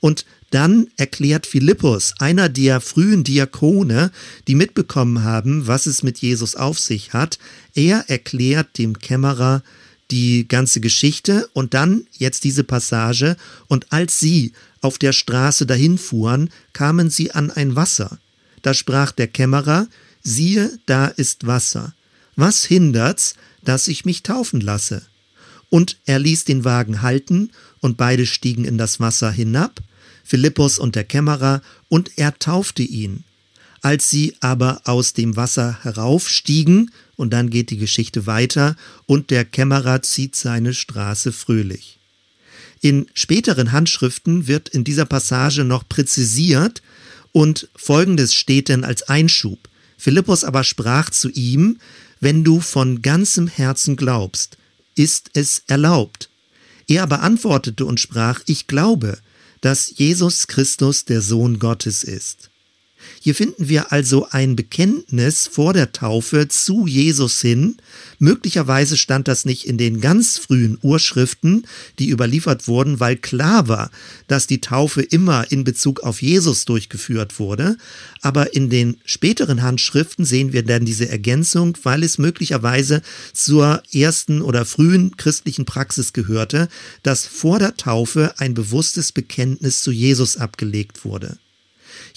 und 0.00 0.24
dann 0.50 0.88
erklärt 0.96 1.46
Philippus, 1.46 2.14
einer 2.18 2.48
der 2.48 2.80
frühen 2.80 3.22
Diakone, 3.22 4.10
die 4.46 4.54
mitbekommen 4.54 5.22
haben, 5.22 5.66
was 5.66 5.86
es 5.86 6.02
mit 6.02 6.18
Jesus 6.18 6.56
auf 6.56 6.78
sich 6.78 7.12
hat, 7.12 7.38
er 7.74 8.08
erklärt 8.08 8.78
dem 8.78 8.98
Kämmerer 8.98 9.62
die 10.10 10.48
ganze 10.48 10.80
Geschichte 10.80 11.48
und 11.52 11.74
dann 11.74 12.06
jetzt 12.12 12.44
diese 12.44 12.64
Passage, 12.64 13.36
und 13.66 13.92
als 13.92 14.18
sie 14.18 14.52
auf 14.80 14.96
der 14.98 15.12
Straße 15.12 15.66
dahin 15.66 15.98
fuhren, 15.98 16.50
kamen 16.72 17.10
sie 17.10 17.32
an 17.32 17.50
ein 17.50 17.76
Wasser. 17.76 18.18
Da 18.62 18.72
sprach 18.72 19.12
der 19.12 19.28
Kämmerer, 19.28 19.86
siehe, 20.22 20.78
da 20.86 21.06
ist 21.06 21.46
Wasser. 21.46 21.94
Was 22.36 22.64
hindert's, 22.64 23.34
dass 23.62 23.88
ich 23.88 24.04
mich 24.04 24.22
taufen 24.22 24.60
lasse? 24.60 25.02
Und 25.70 25.98
er 26.06 26.18
ließ 26.18 26.44
den 26.44 26.64
Wagen 26.64 27.02
halten, 27.02 27.50
und 27.80 27.96
beide 27.96 28.26
stiegen 28.26 28.64
in 28.64 28.78
das 28.78 29.00
Wasser 29.00 29.30
hinab, 29.30 29.80
Philippus 30.24 30.78
und 30.78 30.94
der 30.94 31.04
Kämmerer, 31.04 31.62
und 31.88 32.12
er 32.16 32.38
taufte 32.38 32.82
ihn. 32.82 33.24
Als 33.80 34.10
sie 34.10 34.34
aber 34.40 34.82
aus 34.84 35.12
dem 35.12 35.36
Wasser 35.36 35.78
heraufstiegen, 35.82 36.90
und 37.16 37.32
dann 37.32 37.50
geht 37.50 37.70
die 37.70 37.78
Geschichte 37.78 38.26
weiter, 38.26 38.76
und 39.06 39.30
der 39.30 39.44
Kämmerer 39.44 40.02
zieht 40.02 40.36
seine 40.36 40.74
Straße 40.74 41.32
fröhlich. 41.32 41.98
In 42.80 43.06
späteren 43.14 43.72
Handschriften 43.72 44.46
wird 44.46 44.68
in 44.68 44.84
dieser 44.84 45.04
Passage 45.04 45.64
noch 45.64 45.88
präzisiert, 45.88 46.82
und 47.32 47.68
folgendes 47.76 48.34
steht 48.34 48.68
denn 48.68 48.84
als 48.84 49.02
Einschub. 49.02 49.68
Philippus 49.96 50.44
aber 50.44 50.64
sprach 50.64 51.10
zu 51.10 51.28
ihm, 51.30 51.78
wenn 52.20 52.44
du 52.44 52.60
von 52.60 53.02
ganzem 53.02 53.48
Herzen 53.48 53.96
glaubst, 53.96 54.56
ist 54.98 55.30
es 55.34 55.62
erlaubt. 55.66 56.28
Er 56.86 57.02
aber 57.02 57.22
antwortete 57.22 57.84
und 57.84 58.00
sprach, 58.00 58.40
ich 58.46 58.66
glaube, 58.66 59.18
dass 59.60 59.92
Jesus 59.96 60.46
Christus 60.46 61.04
der 61.04 61.20
Sohn 61.20 61.58
Gottes 61.58 62.04
ist. 62.04 62.50
Hier 63.20 63.34
finden 63.34 63.68
wir 63.68 63.92
also 63.92 64.28
ein 64.30 64.56
Bekenntnis 64.56 65.46
vor 65.46 65.72
der 65.72 65.92
Taufe 65.92 66.48
zu 66.48 66.86
Jesus 66.86 67.40
hin. 67.40 67.76
Möglicherweise 68.18 68.96
stand 68.96 69.28
das 69.28 69.44
nicht 69.44 69.66
in 69.66 69.78
den 69.78 70.00
ganz 70.00 70.38
frühen 70.38 70.78
Urschriften, 70.82 71.66
die 71.98 72.10
überliefert 72.10 72.68
wurden, 72.68 73.00
weil 73.00 73.16
klar 73.16 73.68
war, 73.68 73.90
dass 74.26 74.46
die 74.46 74.60
Taufe 74.60 75.02
immer 75.02 75.50
in 75.50 75.64
Bezug 75.64 76.00
auf 76.00 76.22
Jesus 76.22 76.64
durchgeführt 76.64 77.38
wurde. 77.38 77.76
Aber 78.22 78.54
in 78.54 78.70
den 78.70 78.96
späteren 79.04 79.62
Handschriften 79.62 80.24
sehen 80.24 80.52
wir 80.52 80.62
dann 80.62 80.84
diese 80.84 81.08
Ergänzung, 81.08 81.76
weil 81.82 82.02
es 82.02 82.18
möglicherweise 82.18 83.02
zur 83.32 83.82
ersten 83.92 84.42
oder 84.42 84.64
frühen 84.64 85.16
christlichen 85.16 85.64
Praxis 85.64 86.12
gehörte, 86.12 86.68
dass 87.02 87.26
vor 87.26 87.58
der 87.58 87.76
Taufe 87.76 88.34
ein 88.38 88.54
bewusstes 88.54 89.12
Bekenntnis 89.12 89.82
zu 89.82 89.92
Jesus 89.92 90.36
abgelegt 90.36 91.04
wurde. 91.04 91.38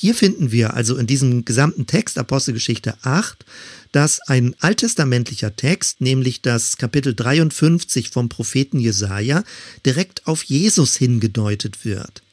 Hier 0.01 0.15
finden 0.15 0.51
wir 0.51 0.73
also 0.73 0.97
in 0.97 1.05
diesem 1.05 1.45
gesamten 1.45 1.85
Text 1.85 2.17
Apostelgeschichte 2.17 2.95
8, 3.03 3.45
dass 3.91 4.19
ein 4.21 4.55
alttestamentlicher 4.59 5.55
Text, 5.55 6.01
nämlich 6.01 6.41
das 6.41 6.77
Kapitel 6.77 7.13
53 7.13 8.09
vom 8.09 8.27
Propheten 8.27 8.79
Jesaja, 8.79 9.43
direkt 9.85 10.25
auf 10.25 10.41
Jesus 10.41 10.95
hingedeutet 10.95 11.85
wird. 11.85 12.23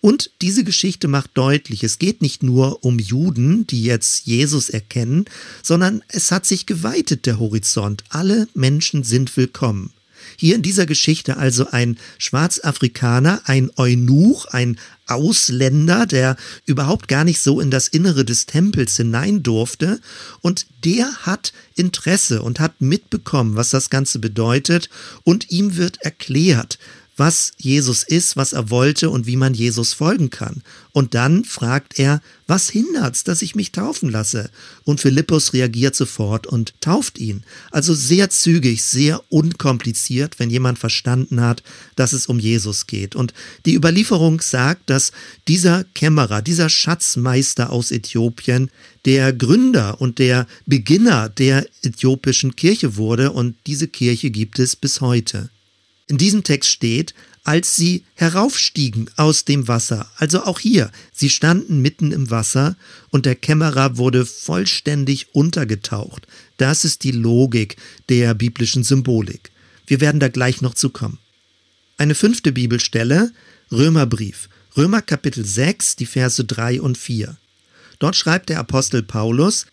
Und 0.00 0.30
diese 0.42 0.62
Geschichte 0.62 1.08
macht 1.08 1.32
deutlich, 1.34 1.82
es 1.82 1.98
geht 1.98 2.22
nicht 2.22 2.44
nur 2.44 2.84
um 2.84 3.00
Juden, 3.00 3.66
die 3.66 3.82
jetzt 3.82 4.24
Jesus 4.26 4.70
erkennen, 4.70 5.24
sondern 5.60 6.04
es 6.06 6.30
hat 6.30 6.46
sich 6.46 6.66
geweitet 6.66 7.26
der 7.26 7.40
Horizont. 7.40 8.04
Alle 8.10 8.46
Menschen 8.54 9.02
sind 9.02 9.36
willkommen. 9.36 9.92
Hier 10.40 10.54
in 10.54 10.62
dieser 10.62 10.86
Geschichte 10.86 11.36
also 11.36 11.66
ein 11.72 11.98
Schwarzafrikaner, 12.18 13.40
ein 13.46 13.72
Eunuch, 13.76 14.46
ein 14.46 14.78
Ausländer, 15.08 16.06
der 16.06 16.36
überhaupt 16.64 17.08
gar 17.08 17.24
nicht 17.24 17.40
so 17.40 17.60
in 17.60 17.72
das 17.72 17.88
Innere 17.88 18.24
des 18.24 18.46
Tempels 18.46 18.96
hinein 18.96 19.42
durfte. 19.42 20.00
Und 20.40 20.66
der 20.84 21.12
hat 21.22 21.52
Interesse 21.74 22.40
und 22.40 22.60
hat 22.60 22.80
mitbekommen, 22.80 23.56
was 23.56 23.70
das 23.70 23.90
Ganze 23.90 24.20
bedeutet. 24.20 24.90
Und 25.24 25.50
ihm 25.50 25.76
wird 25.76 26.02
erklärt, 26.02 26.78
was 27.18 27.52
Jesus 27.58 28.04
ist, 28.04 28.36
was 28.36 28.52
er 28.52 28.70
wollte 28.70 29.10
und 29.10 29.26
wie 29.26 29.36
man 29.36 29.52
Jesus 29.52 29.92
folgen 29.92 30.30
kann. 30.30 30.62
Und 30.92 31.14
dann 31.14 31.44
fragt 31.44 31.98
er, 31.98 32.20
was 32.46 32.70
hindert's, 32.70 33.24
dass 33.24 33.42
ich 33.42 33.54
mich 33.54 33.72
taufen 33.72 34.08
lasse? 34.08 34.50
Und 34.84 35.00
Philippus 35.00 35.52
reagiert 35.52 35.94
sofort 35.94 36.46
und 36.46 36.74
tauft 36.80 37.18
ihn. 37.18 37.42
Also 37.70 37.92
sehr 37.92 38.30
zügig, 38.30 38.82
sehr 38.82 39.20
unkompliziert, 39.30 40.38
wenn 40.38 40.48
jemand 40.48 40.78
verstanden 40.78 41.40
hat, 41.40 41.62
dass 41.96 42.12
es 42.12 42.26
um 42.26 42.38
Jesus 42.38 42.86
geht. 42.86 43.16
Und 43.16 43.34
die 43.66 43.74
Überlieferung 43.74 44.40
sagt, 44.40 44.88
dass 44.88 45.12
dieser 45.48 45.84
Kämmerer, 45.94 46.40
dieser 46.40 46.68
Schatzmeister 46.68 47.70
aus 47.70 47.90
Äthiopien, 47.90 48.70
der 49.04 49.32
Gründer 49.32 50.00
und 50.00 50.18
der 50.18 50.46
Beginner 50.66 51.28
der 51.28 51.66
äthiopischen 51.82 52.56
Kirche 52.56 52.96
wurde 52.96 53.32
und 53.32 53.56
diese 53.66 53.88
Kirche 53.88 54.30
gibt 54.30 54.58
es 54.58 54.76
bis 54.76 55.00
heute. 55.00 55.50
In 56.08 56.18
diesem 56.18 56.42
Text 56.42 56.70
steht, 56.70 57.14
als 57.44 57.76
sie 57.76 58.04
heraufstiegen 58.14 59.10
aus 59.16 59.44
dem 59.44 59.68
Wasser. 59.68 60.10
Also 60.16 60.44
auch 60.44 60.58
hier, 60.58 60.90
sie 61.12 61.30
standen 61.30 61.80
mitten 61.80 62.12
im 62.12 62.30
Wasser 62.30 62.76
und 63.10 63.24
der 63.24 63.36
Kämmerer 63.36 63.96
wurde 63.96 64.26
vollständig 64.26 65.34
untergetaucht. 65.34 66.26
Das 66.56 66.84
ist 66.84 67.04
die 67.04 67.10
Logik 67.10 67.76
der 68.08 68.34
biblischen 68.34 68.84
Symbolik. 68.84 69.50
Wir 69.86 70.00
werden 70.00 70.20
da 70.20 70.28
gleich 70.28 70.60
noch 70.60 70.74
zu 70.74 70.90
kommen. 70.90 71.18
Eine 71.96 72.14
fünfte 72.14 72.52
Bibelstelle, 72.52 73.32
Römerbrief, 73.70 74.48
Römer 74.76 75.02
Kapitel 75.02 75.44
6, 75.44 75.96
die 75.96 76.06
Verse 76.06 76.44
3 76.44 76.80
und 76.80 76.98
4. 76.98 77.36
Dort 77.98 78.16
schreibt 78.16 78.48
der 78.48 78.60
Apostel 78.60 79.02
Paulus, 79.02 79.66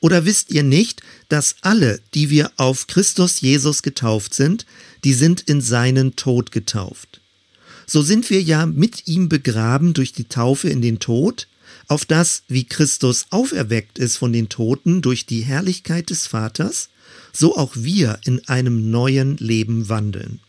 oder 0.00 0.24
wisst 0.24 0.50
ihr 0.50 0.62
nicht, 0.62 1.02
dass 1.28 1.56
alle, 1.62 2.00
die 2.14 2.30
wir 2.30 2.52
auf 2.56 2.86
Christus 2.86 3.40
Jesus 3.40 3.82
getauft 3.82 4.34
sind, 4.34 4.66
die 5.04 5.12
sind 5.12 5.40
in 5.42 5.60
seinen 5.60 6.16
Tod 6.16 6.52
getauft? 6.52 7.20
So 7.86 8.02
sind 8.02 8.28
wir 8.30 8.42
ja 8.42 8.66
mit 8.66 9.06
ihm 9.06 9.28
begraben 9.28 9.94
durch 9.94 10.12
die 10.12 10.28
Taufe 10.28 10.68
in 10.68 10.82
den 10.82 10.98
Tod, 10.98 11.48
auf 11.86 12.04
das, 12.04 12.42
wie 12.48 12.64
Christus 12.64 13.26
auferweckt 13.30 13.98
ist 13.98 14.18
von 14.18 14.32
den 14.32 14.48
Toten 14.48 15.00
durch 15.00 15.24
die 15.24 15.40
Herrlichkeit 15.40 16.10
des 16.10 16.26
Vaters, 16.26 16.90
so 17.32 17.56
auch 17.56 17.72
wir 17.74 18.18
in 18.24 18.46
einem 18.46 18.90
neuen 18.90 19.36
Leben 19.38 19.88
wandeln. 19.88 20.40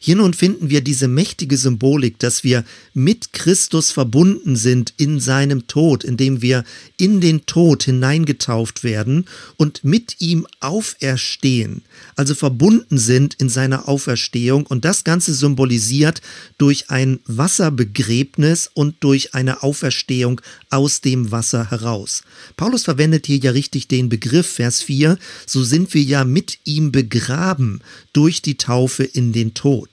Hier 0.00 0.14
nun 0.14 0.32
finden 0.32 0.70
wir 0.70 0.80
diese 0.80 1.08
mächtige 1.08 1.56
Symbolik, 1.56 2.20
dass 2.20 2.44
wir 2.44 2.64
mit 2.94 3.32
Christus 3.32 3.90
verbunden 3.90 4.54
sind 4.54 4.94
in 4.96 5.18
seinem 5.18 5.66
Tod, 5.66 6.04
indem 6.04 6.40
wir 6.40 6.62
in 6.96 7.20
den 7.20 7.46
Tod 7.46 7.82
hineingetauft 7.82 8.84
werden 8.84 9.24
und 9.56 9.82
mit 9.82 10.20
ihm 10.20 10.46
auferstehen, 10.60 11.82
also 12.14 12.36
verbunden 12.36 12.96
sind 12.96 13.34
in 13.34 13.48
seiner 13.48 13.88
Auferstehung 13.88 14.66
und 14.66 14.84
das 14.84 15.02
Ganze 15.02 15.34
symbolisiert 15.34 16.22
durch 16.58 16.90
ein 16.90 17.18
Wasserbegräbnis 17.26 18.70
und 18.72 18.96
durch 19.00 19.34
eine 19.34 19.64
Auferstehung 19.64 20.40
aus 20.70 21.00
dem 21.00 21.32
Wasser 21.32 21.72
heraus. 21.72 22.22
Paulus 22.56 22.84
verwendet 22.84 23.26
hier 23.26 23.38
ja 23.38 23.50
richtig 23.50 23.88
den 23.88 24.08
Begriff, 24.08 24.46
Vers 24.46 24.80
4, 24.80 25.18
so 25.44 25.64
sind 25.64 25.92
wir 25.92 26.02
ja 26.02 26.24
mit 26.24 26.58
ihm 26.64 26.92
begraben 26.92 27.80
durch 28.12 28.42
die 28.42 28.56
Taufe 28.56 29.02
in 29.02 29.32
den 29.32 29.54
Tod. 29.54 29.87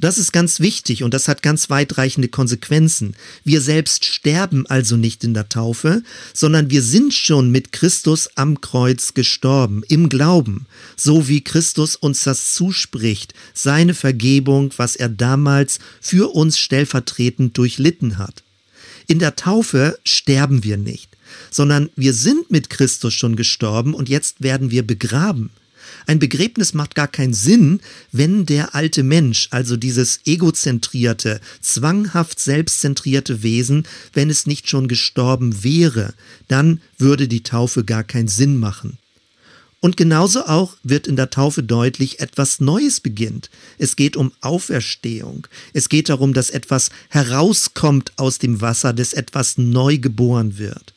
Das 0.00 0.16
ist 0.16 0.32
ganz 0.32 0.60
wichtig 0.60 1.02
und 1.02 1.12
das 1.12 1.28
hat 1.28 1.42
ganz 1.42 1.68
weitreichende 1.68 2.28
Konsequenzen. 2.28 3.14
Wir 3.44 3.60
selbst 3.60 4.06
sterben 4.06 4.64
also 4.66 4.96
nicht 4.96 5.24
in 5.24 5.34
der 5.34 5.50
Taufe, 5.50 6.02
sondern 6.32 6.70
wir 6.70 6.82
sind 6.82 7.12
schon 7.12 7.50
mit 7.50 7.70
Christus 7.70 8.30
am 8.34 8.62
Kreuz 8.62 9.12
gestorben, 9.12 9.82
im 9.88 10.08
Glauben, 10.08 10.66
so 10.96 11.28
wie 11.28 11.42
Christus 11.42 11.96
uns 11.96 12.24
das 12.24 12.54
zuspricht, 12.54 13.34
seine 13.52 13.92
Vergebung, 13.92 14.72
was 14.78 14.96
er 14.96 15.10
damals 15.10 15.80
für 16.00 16.34
uns 16.34 16.58
stellvertretend 16.58 17.58
durchlitten 17.58 18.16
hat. 18.16 18.42
In 19.06 19.18
der 19.18 19.36
Taufe 19.36 19.98
sterben 20.04 20.64
wir 20.64 20.78
nicht, 20.78 21.10
sondern 21.50 21.90
wir 21.94 22.14
sind 22.14 22.50
mit 22.50 22.70
Christus 22.70 23.12
schon 23.12 23.36
gestorben 23.36 23.92
und 23.92 24.08
jetzt 24.08 24.40
werden 24.40 24.70
wir 24.70 24.86
begraben. 24.86 25.50
Ein 26.10 26.18
Begräbnis 26.18 26.74
macht 26.74 26.96
gar 26.96 27.06
keinen 27.06 27.34
Sinn, 27.34 27.78
wenn 28.10 28.44
der 28.44 28.74
alte 28.74 29.04
Mensch, 29.04 29.46
also 29.52 29.76
dieses 29.76 30.18
egozentrierte, 30.24 31.40
zwanghaft 31.60 32.40
selbstzentrierte 32.40 33.44
Wesen, 33.44 33.86
wenn 34.12 34.28
es 34.28 34.44
nicht 34.44 34.68
schon 34.68 34.88
gestorben 34.88 35.62
wäre, 35.62 36.14
dann 36.48 36.80
würde 36.98 37.28
die 37.28 37.44
Taufe 37.44 37.84
gar 37.84 38.02
keinen 38.02 38.26
Sinn 38.26 38.58
machen. 38.58 38.98
Und 39.78 39.96
genauso 39.96 40.46
auch 40.46 40.76
wird 40.82 41.06
in 41.06 41.14
der 41.14 41.30
Taufe 41.30 41.62
deutlich, 41.62 42.18
etwas 42.18 42.58
Neues 42.58 42.98
beginnt. 42.98 43.48
Es 43.78 43.94
geht 43.94 44.16
um 44.16 44.32
Auferstehung. 44.40 45.46
Es 45.74 45.88
geht 45.88 46.08
darum, 46.08 46.34
dass 46.34 46.50
etwas 46.50 46.90
herauskommt 47.08 48.14
aus 48.16 48.40
dem 48.40 48.60
Wasser, 48.60 48.92
dass 48.92 49.12
etwas 49.12 49.58
neu 49.58 49.98
geboren 49.98 50.58
wird. 50.58 50.92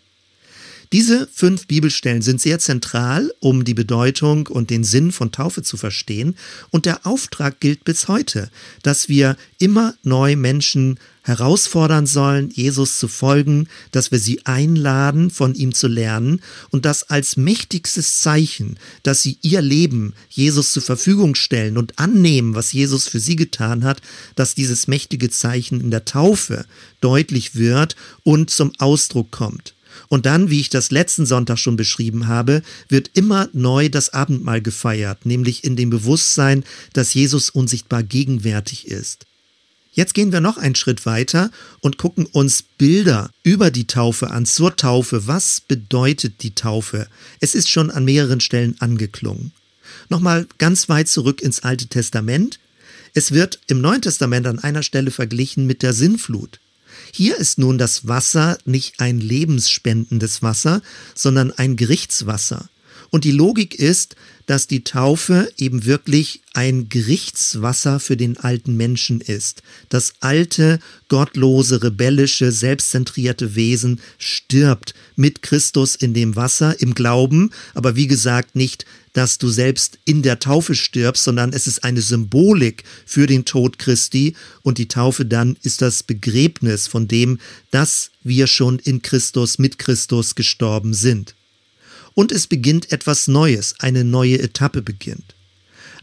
Diese 0.93 1.27
fünf 1.33 1.65
Bibelstellen 1.65 2.21
sind 2.21 2.39
sehr 2.39 2.59
zentral, 2.59 3.33
um 3.39 3.65
die 3.65 3.73
Bedeutung 3.73 4.45
und 4.45 4.69
den 4.69 4.83
Sinn 4.83 5.11
von 5.11 5.31
Taufe 5.31 5.63
zu 5.63 5.75
verstehen. 5.75 6.35
Und 6.69 6.85
der 6.85 7.07
Auftrag 7.07 7.59
gilt 7.59 7.83
bis 7.83 8.07
heute, 8.07 8.51
dass 8.83 9.09
wir 9.09 9.35
immer 9.57 9.95
neu 10.03 10.35
Menschen 10.35 10.99
herausfordern 11.23 12.05
sollen, 12.05 12.51
Jesus 12.51 12.99
zu 12.99 13.07
folgen, 13.07 13.69
dass 13.89 14.11
wir 14.11 14.19
sie 14.19 14.45
einladen, 14.45 15.31
von 15.31 15.55
ihm 15.55 15.73
zu 15.73 15.87
lernen 15.87 16.41
und 16.69 16.85
das 16.85 17.09
als 17.09 17.37
mächtigstes 17.37 18.19
Zeichen, 18.19 18.77
dass 19.01 19.23
sie 19.23 19.39
ihr 19.41 19.63
Leben 19.63 20.13
Jesus 20.29 20.73
zur 20.73 20.83
Verfügung 20.83 21.33
stellen 21.33 21.79
und 21.79 21.97
annehmen, 21.97 22.53
was 22.53 22.71
Jesus 22.71 23.07
für 23.07 23.19
sie 23.19 23.35
getan 23.35 23.83
hat, 23.83 23.99
dass 24.35 24.53
dieses 24.53 24.87
mächtige 24.87 25.31
Zeichen 25.31 25.81
in 25.81 25.89
der 25.89 26.05
Taufe 26.05 26.67
deutlich 27.01 27.55
wird 27.55 27.95
und 28.21 28.51
zum 28.51 28.73
Ausdruck 28.77 29.31
kommt. 29.31 29.73
Und 30.13 30.27
dann, 30.27 30.51
wie 30.51 30.59
ich 30.59 30.69
das 30.69 30.91
letzten 30.91 31.25
Sonntag 31.25 31.57
schon 31.57 31.75
beschrieben 31.75 32.27
habe, 32.27 32.61
wird 32.87 33.09
immer 33.15 33.49
neu 33.51 33.89
das 33.89 34.13
Abendmahl 34.13 34.61
gefeiert, 34.61 35.25
nämlich 35.25 35.63
in 35.63 35.75
dem 35.75 35.89
Bewusstsein, 35.89 36.63
dass 36.93 37.15
Jesus 37.15 37.49
unsichtbar 37.49 38.03
gegenwärtig 38.03 38.89
ist. 38.89 39.25
Jetzt 39.91 40.13
gehen 40.13 40.31
wir 40.31 40.39
noch 40.39 40.59
einen 40.59 40.75
Schritt 40.75 41.07
weiter 41.07 41.49
und 41.79 41.97
gucken 41.97 42.27
uns 42.27 42.61
Bilder 42.61 43.31
über 43.41 43.71
die 43.71 43.87
Taufe 43.87 44.29
an, 44.29 44.45
zur 44.45 44.75
Taufe. 44.75 45.25
Was 45.25 45.61
bedeutet 45.61 46.43
die 46.43 46.53
Taufe? 46.53 47.07
Es 47.39 47.55
ist 47.55 47.71
schon 47.71 47.89
an 47.89 48.05
mehreren 48.05 48.39
Stellen 48.39 48.75
angeklungen. 48.77 49.51
Nochmal 50.09 50.45
ganz 50.59 50.89
weit 50.89 51.07
zurück 51.07 51.41
ins 51.41 51.61
Alte 51.61 51.87
Testament. 51.87 52.59
Es 53.15 53.31
wird 53.31 53.61
im 53.65 53.81
Neuen 53.81 54.03
Testament 54.03 54.45
an 54.45 54.59
einer 54.59 54.83
Stelle 54.83 55.09
verglichen 55.09 55.65
mit 55.65 55.81
der 55.81 55.93
Sinnflut. 55.93 56.59
Hier 57.15 57.37
ist 57.37 57.59
nun 57.59 57.77
das 57.77 58.07
Wasser 58.07 58.57
nicht 58.65 58.99
ein 58.99 59.19
lebensspendendes 59.19 60.41
Wasser, 60.41 60.81
sondern 61.13 61.51
ein 61.51 61.75
Gerichtswasser. 61.75 62.69
Und 63.13 63.25
die 63.25 63.31
Logik 63.31 63.75
ist, 63.75 64.15
dass 64.47 64.65
die 64.65 64.83
Taufe 64.83 65.53
eben 65.59 65.85
wirklich 65.85 66.41
ein 66.53 66.89
Gerichtswasser 66.89 67.99
für 67.99 68.17
den 68.17 68.37
alten 68.37 68.75
Menschen 68.75 69.21
ist. 69.21 69.61
Das 69.89 70.13
alte, 70.21 70.79
gottlose, 71.09 71.83
rebellische, 71.83 72.51
selbstzentrierte 72.51 73.53
Wesen 73.53 74.01
stirbt 74.17 74.95
mit 75.15 75.43
Christus 75.43 75.93
in 75.93 76.15
dem 76.15 76.35
Wasser, 76.35 76.81
im 76.81 76.95
Glauben, 76.95 77.51
aber 77.75 77.95
wie 77.95 78.07
gesagt 78.07 78.55
nicht, 78.55 78.83
dass 79.13 79.37
du 79.37 79.49
selbst 79.49 79.99
in 80.05 80.23
der 80.23 80.39
Taufe 80.39 80.73
stirbst, 80.73 81.23
sondern 81.23 81.53
es 81.53 81.67
ist 81.67 81.83
eine 81.83 82.01
Symbolik 82.01 82.83
für 83.05 83.27
den 83.27 83.45
Tod 83.45 83.77
Christi. 83.77 84.35
Und 84.63 84.79
die 84.79 84.87
Taufe 84.87 85.23
dann 85.23 85.55
ist 85.61 85.83
das 85.83 86.01
Begräbnis 86.01 86.87
von 86.87 87.07
dem, 87.07 87.37
dass 87.69 88.09
wir 88.23 88.47
schon 88.47 88.79
in 88.79 89.03
Christus 89.03 89.59
mit 89.59 89.77
Christus 89.77 90.33
gestorben 90.33 90.95
sind 90.95 91.35
und 92.13 92.31
es 92.31 92.47
beginnt 92.47 92.91
etwas 92.91 93.27
Neues, 93.27 93.75
eine 93.79 94.03
neue 94.03 94.39
Etappe 94.39 94.81
beginnt. 94.81 95.35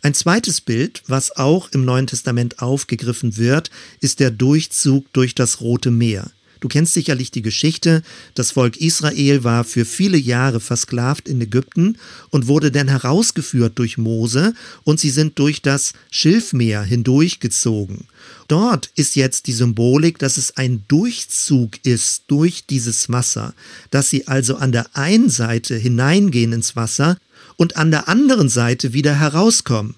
Ein 0.02 0.14
zweites 0.14 0.60
Bild, 0.60 1.02
was 1.06 1.36
auch 1.36 1.70
im 1.72 1.84
Neuen 1.84 2.06
Testament 2.06 2.60
aufgegriffen 2.60 3.36
wird, 3.36 3.70
ist 4.00 4.20
der 4.20 4.30
Durchzug 4.30 5.12
durch 5.12 5.34
das 5.34 5.60
Rote 5.60 5.90
Meer. 5.90 6.30
Du 6.60 6.68
kennst 6.68 6.92
sicherlich 6.92 7.30
die 7.30 7.42
Geschichte, 7.42 8.02
das 8.34 8.50
Volk 8.50 8.76
Israel 8.76 9.44
war 9.44 9.64
für 9.64 9.86
viele 9.86 10.18
Jahre 10.18 10.60
versklavt 10.60 11.26
in 11.26 11.40
Ägypten 11.40 11.96
und 12.28 12.48
wurde 12.48 12.70
dann 12.70 12.88
herausgeführt 12.88 13.78
durch 13.78 13.96
Mose 13.96 14.54
und 14.84 15.00
sie 15.00 15.10
sind 15.10 15.38
durch 15.38 15.62
das 15.62 15.94
Schilfmeer 16.10 16.82
hindurchgezogen. 16.82 18.06
Dort 18.50 18.90
ist 18.96 19.14
jetzt 19.14 19.46
die 19.46 19.52
Symbolik, 19.52 20.18
dass 20.18 20.36
es 20.36 20.56
ein 20.56 20.82
Durchzug 20.88 21.78
ist 21.84 22.24
durch 22.26 22.66
dieses 22.66 23.08
Wasser, 23.08 23.54
dass 23.92 24.10
sie 24.10 24.26
also 24.26 24.56
an 24.56 24.72
der 24.72 24.96
einen 24.96 25.30
Seite 25.30 25.76
hineingehen 25.76 26.52
ins 26.52 26.74
Wasser 26.74 27.16
und 27.54 27.76
an 27.76 27.92
der 27.92 28.08
anderen 28.08 28.48
Seite 28.48 28.92
wieder 28.92 29.14
herauskommen. 29.14 29.94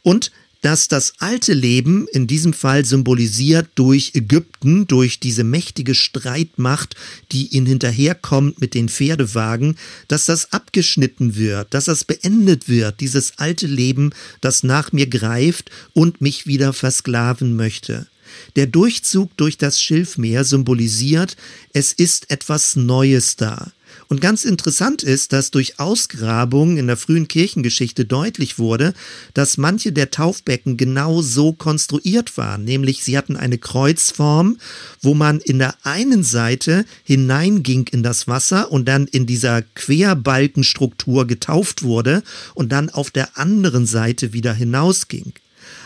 Und 0.00 0.32
dass 0.64 0.88
das 0.88 1.12
alte 1.18 1.52
Leben 1.52 2.08
in 2.10 2.26
diesem 2.26 2.54
Fall 2.54 2.86
symbolisiert 2.86 3.68
durch 3.74 4.12
Ägypten, 4.14 4.86
durch 4.86 5.20
diese 5.20 5.44
mächtige 5.44 5.94
Streitmacht, 5.94 6.96
die 7.32 7.48
ihnen 7.48 7.66
hinterherkommt 7.66 8.62
mit 8.62 8.72
den 8.72 8.88
Pferdewagen, 8.88 9.76
dass 10.08 10.24
das 10.24 10.54
abgeschnitten 10.54 11.36
wird, 11.36 11.74
dass 11.74 11.84
das 11.84 12.04
beendet 12.04 12.66
wird, 12.66 13.00
dieses 13.00 13.38
alte 13.38 13.66
Leben, 13.66 14.14
das 14.40 14.62
nach 14.62 14.90
mir 14.90 15.06
greift 15.06 15.70
und 15.92 16.22
mich 16.22 16.46
wieder 16.46 16.72
versklaven 16.72 17.56
möchte. 17.56 18.06
Der 18.56 18.66
Durchzug 18.66 19.36
durch 19.36 19.58
das 19.58 19.78
Schilfmeer 19.82 20.44
symbolisiert, 20.44 21.36
es 21.74 21.92
ist 21.92 22.30
etwas 22.30 22.74
Neues 22.74 23.36
da. 23.36 23.70
Und 24.08 24.20
ganz 24.20 24.44
interessant 24.44 25.02
ist, 25.02 25.32
dass 25.32 25.50
durch 25.50 25.78
Ausgrabungen 25.80 26.76
in 26.76 26.86
der 26.86 26.96
frühen 26.96 27.28
Kirchengeschichte 27.28 28.04
deutlich 28.04 28.58
wurde, 28.58 28.94
dass 29.32 29.56
manche 29.56 29.92
der 29.92 30.10
Taufbecken 30.10 30.76
genau 30.76 31.22
so 31.22 31.52
konstruiert 31.52 32.36
waren, 32.36 32.64
nämlich 32.64 33.02
sie 33.02 33.16
hatten 33.16 33.36
eine 33.36 33.58
Kreuzform, 33.58 34.58
wo 35.00 35.14
man 35.14 35.40
in 35.40 35.58
der 35.58 35.74
einen 35.84 36.22
Seite 36.22 36.84
hineinging 37.02 37.88
in 37.90 38.02
das 38.02 38.28
Wasser 38.28 38.70
und 38.70 38.86
dann 38.86 39.06
in 39.06 39.26
dieser 39.26 39.62
Querbalkenstruktur 39.62 41.26
getauft 41.26 41.82
wurde 41.82 42.22
und 42.54 42.72
dann 42.72 42.90
auf 42.90 43.10
der 43.10 43.38
anderen 43.38 43.86
Seite 43.86 44.32
wieder 44.32 44.52
hinausging. 44.52 45.32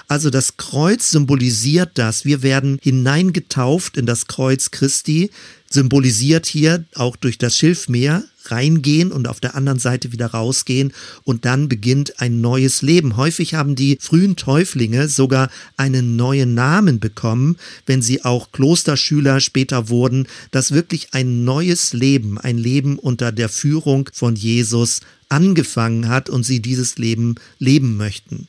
Also 0.08 0.30
das 0.30 0.56
Kreuz 0.56 1.10
symbolisiert 1.10 1.90
das. 1.94 2.24
Wir 2.24 2.42
werden 2.42 2.78
hineingetauft 2.82 3.98
in 3.98 4.06
das 4.06 4.26
Kreuz 4.26 4.70
Christi, 4.70 5.30
symbolisiert 5.70 6.46
hier 6.46 6.84
auch 6.94 7.16
durch 7.16 7.38
das 7.38 7.56
Schilfmeer 7.56 8.24
reingehen 8.46 9.12
und 9.12 9.28
auf 9.28 9.40
der 9.40 9.54
anderen 9.54 9.78
Seite 9.78 10.12
wieder 10.12 10.28
rausgehen 10.28 10.92
und 11.24 11.44
dann 11.44 11.68
beginnt 11.68 12.20
ein 12.20 12.40
neues 12.40 12.82
Leben. 12.82 13.16
Häufig 13.16 13.54
haben 13.54 13.76
die 13.76 13.98
frühen 14.00 14.36
Täuflinge 14.36 15.08
sogar 15.08 15.50
einen 15.76 16.16
neuen 16.16 16.54
Namen 16.54 17.00
bekommen, 17.00 17.56
wenn 17.86 18.02
sie 18.02 18.24
auch 18.24 18.52
Klosterschüler 18.52 19.40
später 19.40 19.88
wurden, 19.88 20.26
dass 20.50 20.72
wirklich 20.72 21.08
ein 21.12 21.44
neues 21.44 21.92
Leben, 21.92 22.38
ein 22.38 22.58
Leben 22.58 22.98
unter 22.98 23.32
der 23.32 23.48
Führung 23.48 24.08
von 24.12 24.36
Jesus 24.36 25.00
angefangen 25.28 26.08
hat 26.08 26.30
und 26.30 26.44
sie 26.44 26.60
dieses 26.60 26.96
Leben 26.96 27.34
leben 27.58 27.96
möchten. 27.96 28.48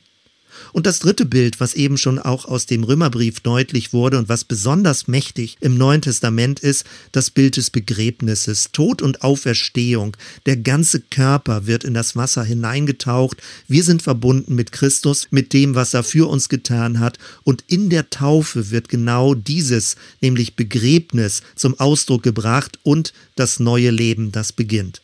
Und 0.72 0.86
das 0.86 0.98
dritte 0.98 1.26
Bild, 1.26 1.60
was 1.60 1.74
eben 1.74 1.98
schon 1.98 2.18
auch 2.18 2.44
aus 2.44 2.66
dem 2.66 2.84
Römerbrief 2.84 3.40
deutlich 3.40 3.92
wurde 3.92 4.18
und 4.18 4.28
was 4.28 4.44
besonders 4.44 5.08
mächtig 5.08 5.56
im 5.60 5.76
Neuen 5.76 6.02
Testament 6.02 6.60
ist, 6.60 6.84
das 7.12 7.30
Bild 7.30 7.56
des 7.56 7.70
Begräbnisses. 7.70 8.70
Tod 8.72 9.02
und 9.02 9.22
Auferstehung. 9.22 10.16
Der 10.46 10.56
ganze 10.56 11.00
Körper 11.00 11.66
wird 11.66 11.84
in 11.84 11.94
das 11.94 12.16
Wasser 12.16 12.44
hineingetaucht. 12.44 13.38
Wir 13.68 13.84
sind 13.84 14.02
verbunden 14.02 14.54
mit 14.54 14.72
Christus, 14.72 15.28
mit 15.30 15.52
dem, 15.52 15.74
was 15.74 15.94
er 15.94 16.02
für 16.02 16.28
uns 16.28 16.48
getan 16.48 17.00
hat. 17.00 17.18
Und 17.44 17.64
in 17.66 17.90
der 17.90 18.10
Taufe 18.10 18.70
wird 18.70 18.88
genau 18.88 19.34
dieses, 19.34 19.96
nämlich 20.20 20.56
Begräbnis, 20.56 21.42
zum 21.56 21.78
Ausdruck 21.78 22.22
gebracht 22.22 22.78
und 22.82 23.12
das 23.36 23.60
neue 23.60 23.90
Leben, 23.90 24.32
das 24.32 24.52
beginnt. 24.52 25.02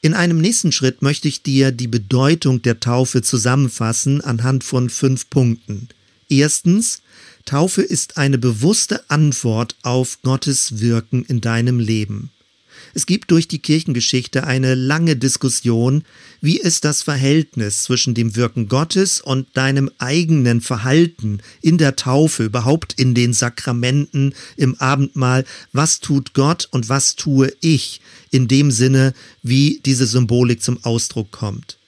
In 0.00 0.14
einem 0.14 0.40
nächsten 0.40 0.70
Schritt 0.70 1.02
möchte 1.02 1.26
ich 1.26 1.42
dir 1.42 1.72
die 1.72 1.88
Bedeutung 1.88 2.62
der 2.62 2.78
Taufe 2.78 3.22
zusammenfassen 3.22 4.20
anhand 4.20 4.62
von 4.62 4.90
fünf 4.90 5.28
Punkten. 5.28 5.88
Erstens, 6.28 7.02
Taufe 7.44 7.82
ist 7.82 8.16
eine 8.16 8.38
bewusste 8.38 9.02
Antwort 9.08 9.74
auf 9.82 10.18
Gottes 10.22 10.80
Wirken 10.80 11.24
in 11.24 11.40
deinem 11.40 11.80
Leben. 11.80 12.30
Es 12.98 13.06
gibt 13.06 13.30
durch 13.30 13.46
die 13.46 13.60
Kirchengeschichte 13.60 14.42
eine 14.42 14.74
lange 14.74 15.14
Diskussion, 15.14 16.02
wie 16.40 16.58
ist 16.58 16.84
das 16.84 17.02
Verhältnis 17.02 17.84
zwischen 17.84 18.12
dem 18.12 18.34
Wirken 18.34 18.66
Gottes 18.66 19.20
und 19.20 19.56
deinem 19.56 19.88
eigenen 19.98 20.60
Verhalten 20.60 21.38
in 21.62 21.78
der 21.78 21.94
Taufe, 21.94 22.42
überhaupt 22.42 22.94
in 22.94 23.14
den 23.14 23.34
Sakramenten, 23.34 24.34
im 24.56 24.74
Abendmahl, 24.80 25.44
was 25.72 26.00
tut 26.00 26.34
Gott 26.34 26.66
und 26.72 26.88
was 26.88 27.14
tue 27.14 27.52
ich 27.60 28.00
in 28.32 28.48
dem 28.48 28.72
Sinne, 28.72 29.14
wie 29.44 29.80
diese 29.86 30.08
Symbolik 30.08 30.60
zum 30.60 30.82
Ausdruck 30.82 31.30
kommt. 31.30 31.78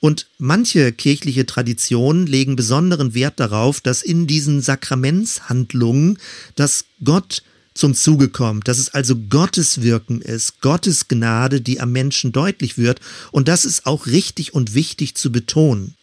Und 0.00 0.26
manche 0.36 0.90
kirchliche 0.90 1.46
Traditionen 1.46 2.26
legen 2.26 2.56
besonderen 2.56 3.14
Wert 3.14 3.38
darauf, 3.38 3.80
dass 3.80 4.02
in 4.02 4.26
diesen 4.26 4.62
Sakramentshandlungen, 4.62 6.18
dass 6.56 6.86
Gott 7.04 7.44
zum 7.76 7.94
Zuge 7.94 8.28
kommt, 8.28 8.68
dass 8.68 8.78
es 8.78 8.94
also 8.94 9.14
Gottes 9.16 9.82
Wirken 9.82 10.20
ist, 10.20 10.60
Gottes 10.60 11.08
Gnade, 11.08 11.60
die 11.60 11.80
am 11.80 11.92
Menschen 11.92 12.32
deutlich 12.32 12.78
wird, 12.78 13.00
und 13.32 13.48
das 13.48 13.64
ist 13.64 13.86
auch 13.86 14.06
richtig 14.06 14.54
und 14.54 14.74
wichtig 14.74 15.14
zu 15.14 15.30
betonen. 15.30 15.94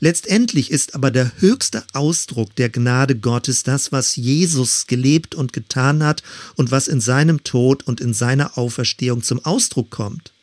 Letztendlich 0.00 0.70
ist 0.70 0.94
aber 0.94 1.10
der 1.10 1.32
höchste 1.38 1.82
Ausdruck 1.94 2.54
der 2.56 2.68
Gnade 2.68 3.16
Gottes 3.16 3.62
das, 3.62 3.90
was 3.90 4.16
Jesus 4.16 4.86
gelebt 4.86 5.34
und 5.34 5.54
getan 5.54 6.02
hat 6.02 6.22
und 6.56 6.70
was 6.70 6.88
in 6.88 7.00
seinem 7.00 7.42
Tod 7.42 7.84
und 7.86 8.02
in 8.02 8.12
seiner 8.12 8.58
Auferstehung 8.58 9.22
zum 9.22 9.42
Ausdruck 9.44 9.90
kommt. 9.90 10.33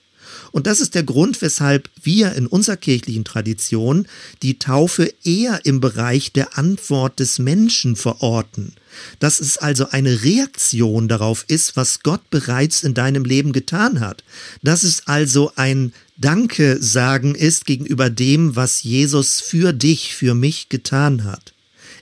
Und 0.52 0.68
das 0.68 0.82
ist 0.82 0.96
der 0.96 1.04
Grund, 1.04 1.42
weshalb 1.42 1.90
wir 2.02 2.34
in 2.34 2.48
unserer 2.48 2.78
kirchlichen 2.78 3.24
Tradition 3.24 4.08
die 4.42 4.60
Taufe 4.60 5.14
eher 5.24 5.66
im 5.66 5.80
Bereich 5.80 6.32
der 6.32 6.58
Antwort 6.58 7.20
des 7.20 7.40
Menschen 7.40 7.96
verorten. 7.96 8.74
Dass 9.20 9.40
es 9.40 9.58
also 9.58 9.90
eine 9.90 10.24
Reaktion 10.24 11.08
darauf 11.08 11.46
ist, 11.48 11.78
was 11.78 12.02
Gott 12.02 12.30
bereits 12.30 12.84
in 12.84 12.94
deinem 12.94 13.24
Leben 13.24 13.54
getan 13.54 14.00
hat. 14.00 14.24
Dass 14.62 14.84
es 14.84 15.08
also 15.08 15.52
ein 15.56 15.94
Danke 16.18 16.82
sagen 16.82 17.34
ist 17.34 17.66
gegenüber 17.66 18.10
dem, 18.10 18.56
was 18.56 18.84
Jesus 18.84 19.42
für 19.42 19.74
dich, 19.74 20.14
für 20.14 20.36
mich 20.36 20.70
getan 20.70 21.24
hat. 21.24 21.54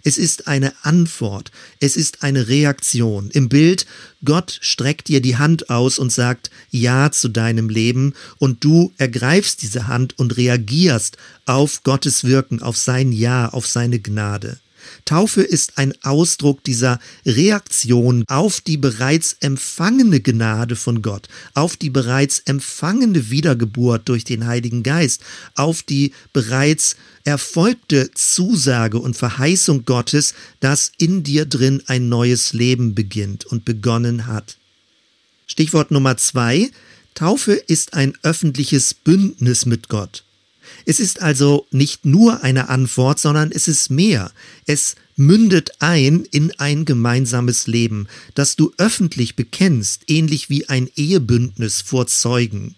Es 0.03 0.17
ist 0.17 0.47
eine 0.47 0.73
Antwort, 0.83 1.51
es 1.79 1.95
ist 1.95 2.23
eine 2.23 2.47
Reaktion. 2.47 3.29
Im 3.31 3.49
Bild, 3.49 3.85
Gott 4.23 4.59
streckt 4.62 5.07
dir 5.07 5.21
die 5.21 5.38
Hand 5.38 5.69
aus 5.69 5.99
und 5.99 6.12
sagt 6.12 6.49
Ja 6.71 7.12
zu 7.12 7.29
deinem 7.29 7.69
Leben 7.69 8.13
und 8.38 8.63
du 8.63 8.93
ergreifst 8.97 9.62
diese 9.62 9.88
Hand 9.88 10.17
und 10.17 10.38
reagierst 10.38 11.17
auf 11.45 11.83
Gottes 11.83 12.23
Wirken, 12.23 12.62
auf 12.62 12.77
sein 12.77 13.12
Ja, 13.12 13.49
auf 13.49 13.67
seine 13.67 13.99
Gnade. 13.99 14.59
Taufe 15.06 15.41
ist 15.41 15.78
ein 15.78 15.93
Ausdruck 16.04 16.63
dieser 16.63 16.99
Reaktion 17.25 18.23
auf 18.28 18.62
die 18.62 18.78
bereits 18.78 19.38
empfangene 19.39 20.19
Gnade 20.21 20.75
von 20.75 21.02
Gott, 21.02 21.28
auf 21.54 21.78
die 21.78 21.89
bereits 21.89 22.39
empfangene 22.39 23.30
Wiedergeburt 23.30 24.08
durch 24.10 24.23
den 24.23 24.47
Heiligen 24.47 24.84
Geist, 24.84 25.21
auf 25.56 25.84
die 25.84 26.13
bereits 26.34 26.95
erfolgte 27.23 28.12
Zusage 28.13 28.99
und 28.99 29.17
Verheißung 29.17 29.86
Gottes, 29.86 30.34
dass 30.60 30.91
in 30.97 31.23
dir 31.23 31.45
drin 31.45 31.84
ein 31.88 32.10
neues 32.10 32.54
Leben 32.54 32.95
beginnt 32.95 33.45
und 33.45 33.65
begonnen 33.65 34.28
hat. 34.28 34.58
Stichwort 35.47 35.91
Nummer 35.91 36.17
zwei. 36.17 36.69
Taufe 37.15 37.54
ist 37.54 37.95
ein 37.95 38.13
öffentliches 38.23 38.93
Bündnis 38.93 39.65
mit 39.65 39.89
Gott. 39.89 40.23
Es 40.86 40.99
ist 40.99 41.21
also 41.21 41.67
nicht 41.71 42.05
nur 42.05 42.43
eine 42.43 42.69
Antwort, 42.69 43.19
sondern 43.19 43.51
es 43.51 43.67
ist 43.67 43.89
mehr. 43.89 44.32
Es 44.65 44.95
mündet 45.15 45.71
ein 45.79 46.25
in 46.32 46.51
ein 46.60 46.86
gemeinsames 46.86 47.67
Leben, 47.67 48.08
das 48.36 48.55
du 48.55 48.71
öffentlich 48.77 49.36
bekennst, 49.36 50.03
ähnlich 50.08 50.49
wie 50.49 50.69
ein 50.69 50.89
Ehebündnis 50.95 51.82
vor 51.82 52.08
Zeugen. 52.08 52.75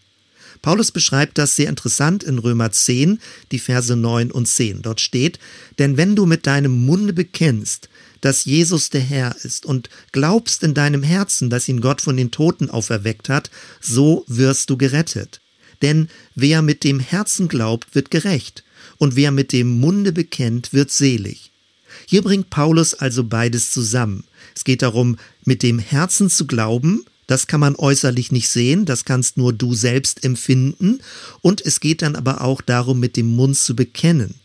Paulus 0.62 0.92
beschreibt 0.92 1.38
das 1.38 1.56
sehr 1.56 1.70
interessant 1.70 2.24
in 2.24 2.38
Römer 2.38 2.72
10, 2.72 3.20
die 3.52 3.60
Verse 3.60 3.96
9 3.96 4.32
und 4.32 4.48
10. 4.48 4.82
Dort 4.84 5.02
steht, 5.02 5.40
denn 5.80 5.98
wenn 5.98 6.16
du 6.16 6.26
mit 6.26 6.46
deinem 6.46 6.86
Munde 6.86 7.14
bekennst, 7.14 7.90
dass 8.22 8.46
Jesus 8.46 8.92
der 8.92 9.02
Herr 9.02 9.36
ist 9.44 9.66
und 9.66 9.90
glaubst 10.12 10.64
in 10.64 10.74
deinem 10.76 11.02
Herzen, 11.02 11.50
dass 11.50 11.68
ihn 11.68 11.82
Gott 11.82 12.02
von 12.02 12.16
den 12.16 12.32
Toten 12.32 12.70
auferweckt 12.70 13.30
hat, 13.30 13.50
so 13.80 14.24
wirst 14.28 14.70
du 14.70 14.78
gerettet. 14.78 15.42
Denn 15.82 16.10
wer 16.36 16.62
mit 16.62 16.84
dem 16.84 17.00
Herzen 17.00 17.48
glaubt, 17.48 17.96
wird 17.96 18.12
gerecht, 18.12 18.64
und 18.98 19.16
wer 19.16 19.32
mit 19.32 19.52
dem 19.52 19.80
Munde 19.80 20.12
bekennt, 20.12 20.74
wird 20.74 20.92
selig. 20.92 21.52
Hier 22.06 22.22
bringt 22.22 22.50
Paulus 22.50 22.94
also 22.94 23.24
beides 23.24 23.72
zusammen. 23.72 24.24
Es 24.56 24.64
geht 24.64 24.82
darum, 24.82 25.18
mit 25.44 25.64
dem 25.64 25.80
Herzen 25.80 26.30
zu 26.30 26.46
glauben, 26.46 27.06
das 27.28 27.48
kann 27.48 27.60
man 27.62 27.76
äußerlich 27.76 28.32
nicht 28.32 28.50
sehen, 28.50 28.86
das 28.86 29.06
kannst 29.06 29.38
nur 29.38 29.54
du 29.54 29.74
selbst 29.74 30.24
empfinden, 30.24 31.00
und 31.42 31.66
es 31.66 31.80
geht 31.80 32.02
dann 32.02 32.16
aber 32.16 32.42
auch 32.42 32.62
darum, 32.62 33.00
mit 33.00 33.16
dem 33.16 33.28
Mund 33.28 33.58
zu 33.58 33.76
bekennen. 33.76 34.41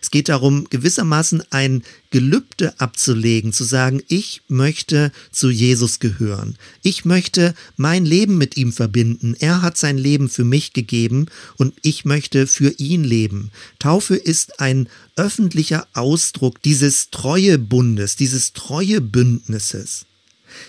Es 0.00 0.10
geht 0.10 0.28
darum, 0.28 0.66
gewissermaßen 0.70 1.42
ein 1.50 1.82
Gelübde 2.10 2.78
abzulegen, 2.80 3.52
zu 3.52 3.64
sagen, 3.64 4.02
ich 4.08 4.42
möchte 4.48 5.12
zu 5.30 5.50
Jesus 5.50 5.98
gehören. 5.98 6.56
Ich 6.82 7.04
möchte 7.04 7.54
mein 7.76 8.04
Leben 8.04 8.38
mit 8.38 8.56
ihm 8.56 8.72
verbinden. 8.72 9.34
Er 9.38 9.62
hat 9.62 9.76
sein 9.76 9.98
Leben 9.98 10.28
für 10.28 10.44
mich 10.44 10.72
gegeben 10.72 11.26
und 11.56 11.74
ich 11.82 12.04
möchte 12.04 12.46
für 12.46 12.70
ihn 12.78 13.04
leben. 13.04 13.50
Taufe 13.78 14.16
ist 14.16 14.60
ein 14.60 14.88
öffentlicher 15.16 15.86
Ausdruck 15.94 16.62
dieses 16.62 17.10
Treuebundes, 17.10 18.16
dieses 18.16 18.52
Treuebündnisses. 18.52 20.06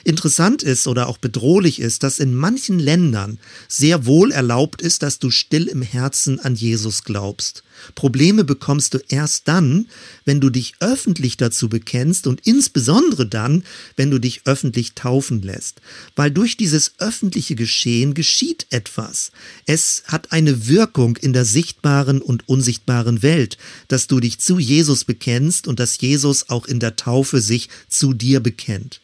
Interessant 0.04 0.64
ist 0.64 0.88
oder 0.88 1.08
auch 1.08 1.18
bedrohlich 1.18 1.80
ist, 1.80 2.04
dass 2.04 2.20
in 2.20 2.36
manchen 2.36 2.80
Ländern 2.80 3.40
sehr 3.68 4.06
wohl 4.06 4.32
erlaubt 4.32 4.82
ist, 4.82 5.04
dass 5.04 5.20
du 5.20 5.32
still 5.32 5.68
im 5.68 5.82
Herzen 5.82 6.40
an 6.40 6.56
Jesus 6.56 7.04
glaubst. 7.04 7.64
Probleme 7.96 8.44
bekommst 8.44 8.94
du 8.94 9.00
erst 9.10 9.48
dann, 9.48 9.88
wenn 10.26 10.42
du 10.42 10.50
dich 10.50 10.74
öffentlich 10.80 11.38
dazu 11.38 11.70
bekennst 11.70 12.28
und 12.28 12.42
insbesondere 12.46 13.28
dann, 13.28 13.64
wenn 13.96 14.12
du 14.12 14.20
dich 14.20 14.42
öffentlich 14.46 14.94
taufen 14.94 15.42
lässt. 15.42 15.82
Weil 16.16 16.32
durch 16.32 16.58
dieses 16.58 16.94
öffentliche 17.00 17.56
Geschehen 17.56 18.14
geschieht 18.14 18.68
etwas. 18.70 19.32
Es 19.66 20.04
hat 20.08 20.32
eine 20.32 20.68
Wirkung 20.68 21.18
in 21.18 21.34
der 21.34 21.46
sichtbaren 21.46 22.22
und 22.22 22.48
unsichtbaren 22.50 23.22
Welt, 23.22 23.58
dass 23.88 24.08
du 24.08 24.20
dich 24.20 24.40
zu 24.40 24.60
Jesus 24.60 25.04
bekennst 25.04 25.68
und 25.68 25.80
dass 25.80 26.00
Jesus 26.00 26.50
auch 26.50 26.66
in 26.66 26.80
der 26.80 26.96
Taufe 26.96 27.42
sich 27.42 27.70
zu 27.88 28.14
dir 28.14 28.40
bekennt. 28.40 29.02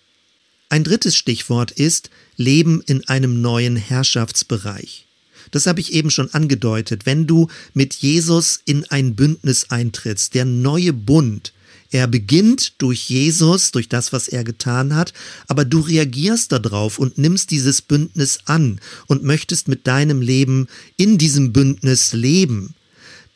Ein 0.73 0.83
drittes 0.83 1.15
Stichwort 1.15 1.69
ist 1.69 2.09
Leben 2.35 2.81
in 2.87 3.07
einem 3.07 3.41
neuen 3.41 3.75
Herrschaftsbereich. 3.75 5.05
Das 5.51 5.67
habe 5.67 5.79
ich 5.79 5.93
eben 5.93 6.09
schon 6.09 6.33
angedeutet. 6.33 7.05
Wenn 7.05 7.27
du 7.27 7.47
mit 7.75 7.93
Jesus 7.93 8.59
in 8.65 8.83
ein 8.85 9.13
Bündnis 9.13 9.69
eintrittst, 9.69 10.33
der 10.33 10.45
neue 10.45 10.91
Bund, 10.91 11.53
er 11.91 12.07
beginnt 12.07 12.81
durch 12.81 13.07
Jesus, 13.07 13.69
durch 13.69 13.87
das, 13.87 14.13
was 14.13 14.27
er 14.27 14.43
getan 14.43 14.95
hat, 14.95 15.13
aber 15.47 15.63
du 15.63 15.79
reagierst 15.79 16.51
darauf 16.51 16.97
und 16.97 17.19
nimmst 17.19 17.51
dieses 17.51 17.83
Bündnis 17.83 18.39
an 18.45 18.81
und 19.05 19.23
möchtest 19.23 19.67
mit 19.67 19.85
deinem 19.85 20.23
Leben 20.23 20.65
in 20.97 21.19
diesem 21.19 21.53
Bündnis 21.53 22.13
leben. 22.13 22.73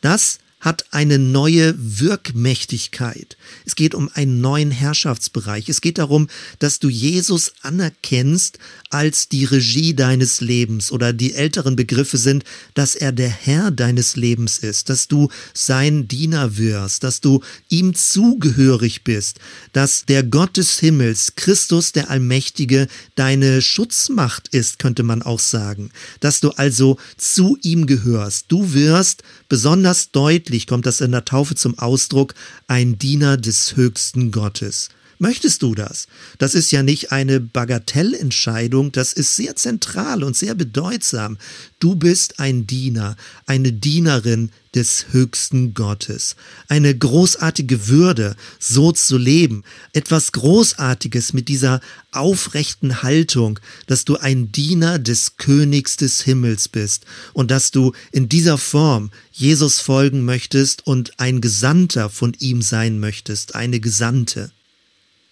Das 0.01 0.39
hat 0.59 0.85
eine 0.89 1.19
neue 1.19 1.75
Wirkmächtigkeit. 1.77 3.37
Es 3.65 3.75
geht 3.75 3.93
um 3.93 4.09
einen 4.13 4.41
neuen 4.41 4.71
Herrschaftsbereich. 4.71 5.69
Es 5.69 5.81
geht 5.81 5.99
darum, 5.99 6.29
dass 6.57 6.79
du 6.79 6.89
Jesus 6.89 7.53
anerkennst 7.61 8.57
als 8.89 9.29
die 9.29 9.45
Regie 9.45 9.93
deines 9.93 10.41
Lebens 10.41 10.91
oder 10.91 11.13
die 11.13 11.35
älteren 11.35 11.75
Begriffe 11.75 12.17
sind, 12.17 12.43
dass 12.73 12.95
er 12.95 13.11
der 13.11 13.29
Herr 13.29 13.69
deines 13.69 14.15
Lebens 14.15 14.57
ist, 14.57 14.89
dass 14.89 15.07
du 15.07 15.29
sein 15.53 16.07
Diener 16.07 16.57
wirst, 16.57 17.03
dass 17.03 17.21
du 17.21 17.41
ihm 17.69 17.93
zugehörig 17.93 19.03
bist, 19.03 19.39
dass 19.73 20.05
der 20.05 20.23
Gott 20.23 20.57
des 20.57 20.79
Himmels, 20.79 21.33
Christus 21.35 21.91
der 21.91 22.09
Allmächtige, 22.09 22.87
deine 23.13 23.61
Schutzmacht 23.61 24.47
ist, 24.47 24.79
könnte 24.79 25.03
man 25.03 25.21
auch 25.21 25.39
sagen, 25.39 25.91
dass 26.19 26.39
du 26.39 26.49
also 26.51 26.97
zu 27.15 27.59
ihm 27.61 27.85
gehörst. 27.85 28.45
Du 28.47 28.73
wirst 28.73 29.21
besonders 29.49 30.11
deutlich 30.11 30.46
deutlich 30.47 30.65
kommt 30.65 30.85
das 30.85 31.01
in 31.01 31.11
der 31.11 31.25
Taufe 31.25 31.55
zum 31.55 31.77
Ausdruck, 31.77 32.33
ein 32.67 32.97
Diener 32.97 33.35
des 33.35 33.75
höchsten 33.75 34.31
Gottes. 34.31 34.87
Möchtest 35.19 35.63
du 35.63 35.73
das? 35.73 36.07
Das 36.37 36.53
ist 36.53 36.71
ja 36.71 36.83
nicht 36.83 37.11
eine 37.11 37.39
Bagatellentscheidung, 37.39 38.91
das 38.91 39.13
ist 39.13 39.35
sehr 39.35 39.55
zentral 39.55 40.23
und 40.23 40.35
sehr 40.35 40.53
bedeutsam. 40.53 41.37
Du 41.79 41.95
bist 41.95 42.39
ein 42.39 42.67
Diener, 42.67 43.15
eine 43.47 43.73
Dienerin 43.73 44.51
des 44.75 45.07
höchsten 45.11 45.73
Gottes. 45.73 46.35
Eine 46.67 46.95
großartige 46.95 47.87
Würde, 47.87 48.35
so 48.59 48.91
zu 48.91 49.17
leben. 49.17 49.63
Etwas 49.91 50.33
Großartiges 50.33 51.33
mit 51.33 51.47
dieser 51.47 51.81
aufrechten 52.11 53.01
Haltung, 53.01 53.59
dass 53.87 54.05
du 54.05 54.17
ein 54.17 54.51
Diener 54.51 54.99
des 54.99 55.37
Königs 55.37 55.97
des 55.97 56.21
Himmels 56.21 56.67
bist 56.67 57.05
und 57.33 57.49
dass 57.49 57.71
du 57.71 57.93
in 58.11 58.29
dieser 58.29 58.59
Form 58.59 59.09
Jesus 59.31 59.79
folgen 59.79 60.25
möchtest 60.25 60.85
und 60.85 61.19
ein 61.19 61.41
Gesandter 61.41 62.11
von 62.11 62.35
ihm 62.37 62.61
sein 62.61 62.99
möchtest, 62.99 63.55
eine 63.55 63.79
Gesandte. 63.79 64.51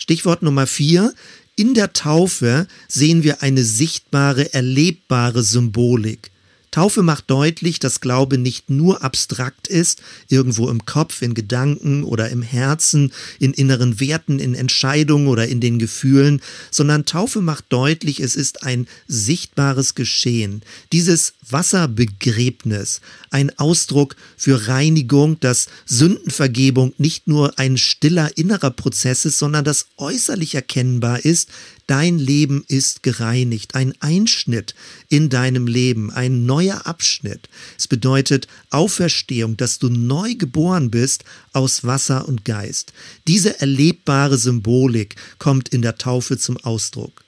Stichwort 0.05 0.43
Nummer 0.43 0.67
vier. 0.67 1.15
In 1.55 1.73
der 1.73 1.91
Taufe 1.91 2.67
sehen 2.87 3.23
wir 3.23 3.41
eine 3.41 3.63
sichtbare, 3.63 4.53
erlebbare 4.53 5.41
Symbolik. 5.41 6.29
Taufe 6.75 7.03
macht 7.03 7.31
deutlich, 7.31 7.79
dass 7.79 8.01
Glaube 8.01 8.37
nicht 8.37 8.69
nur 8.69 9.01
abstrakt 9.01 9.69
ist, 9.69 10.01
irgendwo 10.27 10.69
im 10.69 10.85
Kopf, 10.85 11.21
in 11.21 11.33
Gedanken 11.33 12.03
oder 12.03 12.29
im 12.31 12.41
Herzen, 12.41 13.13
in 13.39 13.53
inneren 13.53 14.01
Werten, 14.01 14.39
in 14.39 14.53
Entscheidungen 14.53 15.29
oder 15.29 15.47
in 15.47 15.61
den 15.61 15.79
Gefühlen, 15.79 16.41
sondern 16.71 17.05
Taufe 17.05 17.39
macht 17.39 17.63
deutlich, 17.69 18.19
es 18.19 18.35
ist 18.35 18.63
ein 18.63 18.89
sichtbares 19.07 19.95
Geschehen. 19.95 20.63
Dieses 20.91 21.35
Wasserbegräbnis, 21.49 22.99
ein 23.29 23.57
Ausdruck 23.57 24.17
für 24.35 24.67
Reinigung, 24.67 25.39
dass 25.39 25.67
Sündenvergebung 25.85 26.93
nicht 26.97 27.25
nur 27.25 27.57
ein 27.57 27.77
stiller 27.77 28.37
innerer 28.37 28.71
Prozess 28.71 29.23
ist, 29.23 29.39
sondern 29.39 29.63
das 29.63 29.85
äußerlich 29.95 30.55
erkennbar 30.55 31.23
ist, 31.23 31.47
Dein 31.87 32.17
Leben 32.17 32.65
ist 32.67 33.03
gereinigt, 33.03 33.75
ein 33.75 33.93
Einschnitt 33.99 34.73
in 35.07 35.29
deinem 35.29 35.67
Leben, 35.67 36.09
ein 36.09 36.47
neuer 36.47 36.87
Abschnitt. 36.87 37.47
Es 37.77 37.87
bedeutet 37.87 38.47
Auferstehung, 38.71 39.55
dass 39.55 39.77
du 39.77 39.89
neu 39.89 40.33
geboren 40.33 40.89
bist 40.89 41.25
aus 41.53 41.83
Wasser 41.83 42.27
und 42.27 42.43
Geist. 42.43 42.91
Diese 43.27 43.59
erlebbare 43.59 44.39
Symbolik 44.39 45.15
kommt 45.37 45.69
in 45.69 45.83
der 45.83 45.99
Taufe 45.99 46.39
zum 46.39 46.57
Ausdruck. 46.57 47.23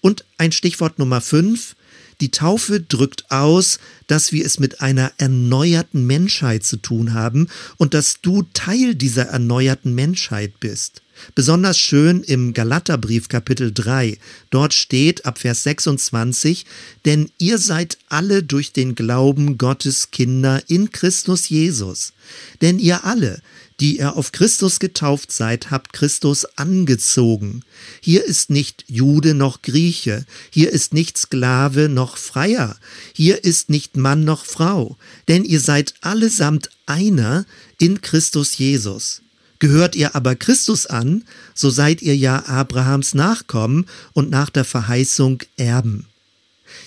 Und 0.00 0.24
ein 0.38 0.52
Stichwort 0.52 0.98
Nummer 0.98 1.20
fünf. 1.20 1.76
Die 2.20 2.30
Taufe 2.30 2.80
drückt 2.80 3.30
aus, 3.30 3.78
dass 4.06 4.32
wir 4.32 4.46
es 4.46 4.58
mit 4.58 4.80
einer 4.80 5.12
erneuerten 5.18 6.06
Menschheit 6.06 6.64
zu 6.64 6.76
tun 6.76 7.14
haben 7.14 7.48
und 7.76 7.94
dass 7.94 8.20
du 8.22 8.42
Teil 8.54 8.94
dieser 8.94 9.24
erneuerten 9.24 9.94
Menschheit 9.94 10.60
bist. 10.60 11.02
Besonders 11.34 11.78
schön 11.78 12.22
im 12.22 12.52
Galaterbrief 12.52 13.28
Kapitel 13.28 13.72
3. 13.72 14.18
Dort 14.50 14.74
steht 14.74 15.24
ab 15.24 15.38
Vers 15.38 15.62
26, 15.62 16.66
denn 17.04 17.30
ihr 17.38 17.58
seid 17.58 17.98
alle 18.08 18.42
durch 18.42 18.72
den 18.72 18.94
Glauben 18.94 19.58
Gottes 19.58 20.10
Kinder 20.10 20.62
in 20.68 20.90
Christus 20.90 21.48
Jesus. 21.48 22.12
Denn 22.60 22.78
ihr 22.78 23.04
alle, 23.04 23.40
die 23.80 23.98
ihr 23.98 24.16
auf 24.16 24.32
Christus 24.32 24.78
getauft 24.78 25.32
seid, 25.32 25.70
habt 25.70 25.92
Christus 25.92 26.44
angezogen. 26.56 27.64
Hier 28.00 28.24
ist 28.24 28.50
nicht 28.50 28.84
Jude 28.86 29.34
noch 29.34 29.62
Grieche, 29.62 30.24
hier 30.50 30.70
ist 30.70 30.94
nicht 30.94 31.18
Sklave 31.18 31.88
noch 31.88 32.16
Freier, 32.16 32.76
hier 33.12 33.42
ist 33.44 33.70
nicht 33.70 33.96
Mann 33.96 34.24
noch 34.24 34.44
Frau, 34.44 34.96
denn 35.28 35.44
ihr 35.44 35.60
seid 35.60 35.94
allesamt 36.00 36.70
einer 36.86 37.46
in 37.78 38.00
Christus 38.00 38.58
Jesus. 38.58 39.21
Gehört 39.62 39.94
ihr 39.94 40.16
aber 40.16 40.34
Christus 40.34 40.86
an, 40.86 41.22
so 41.54 41.70
seid 41.70 42.02
ihr 42.02 42.16
ja 42.16 42.46
Abrahams 42.46 43.14
Nachkommen 43.14 43.86
und 44.12 44.28
nach 44.28 44.50
der 44.50 44.64
Verheißung 44.64 45.38
Erben. 45.56 46.06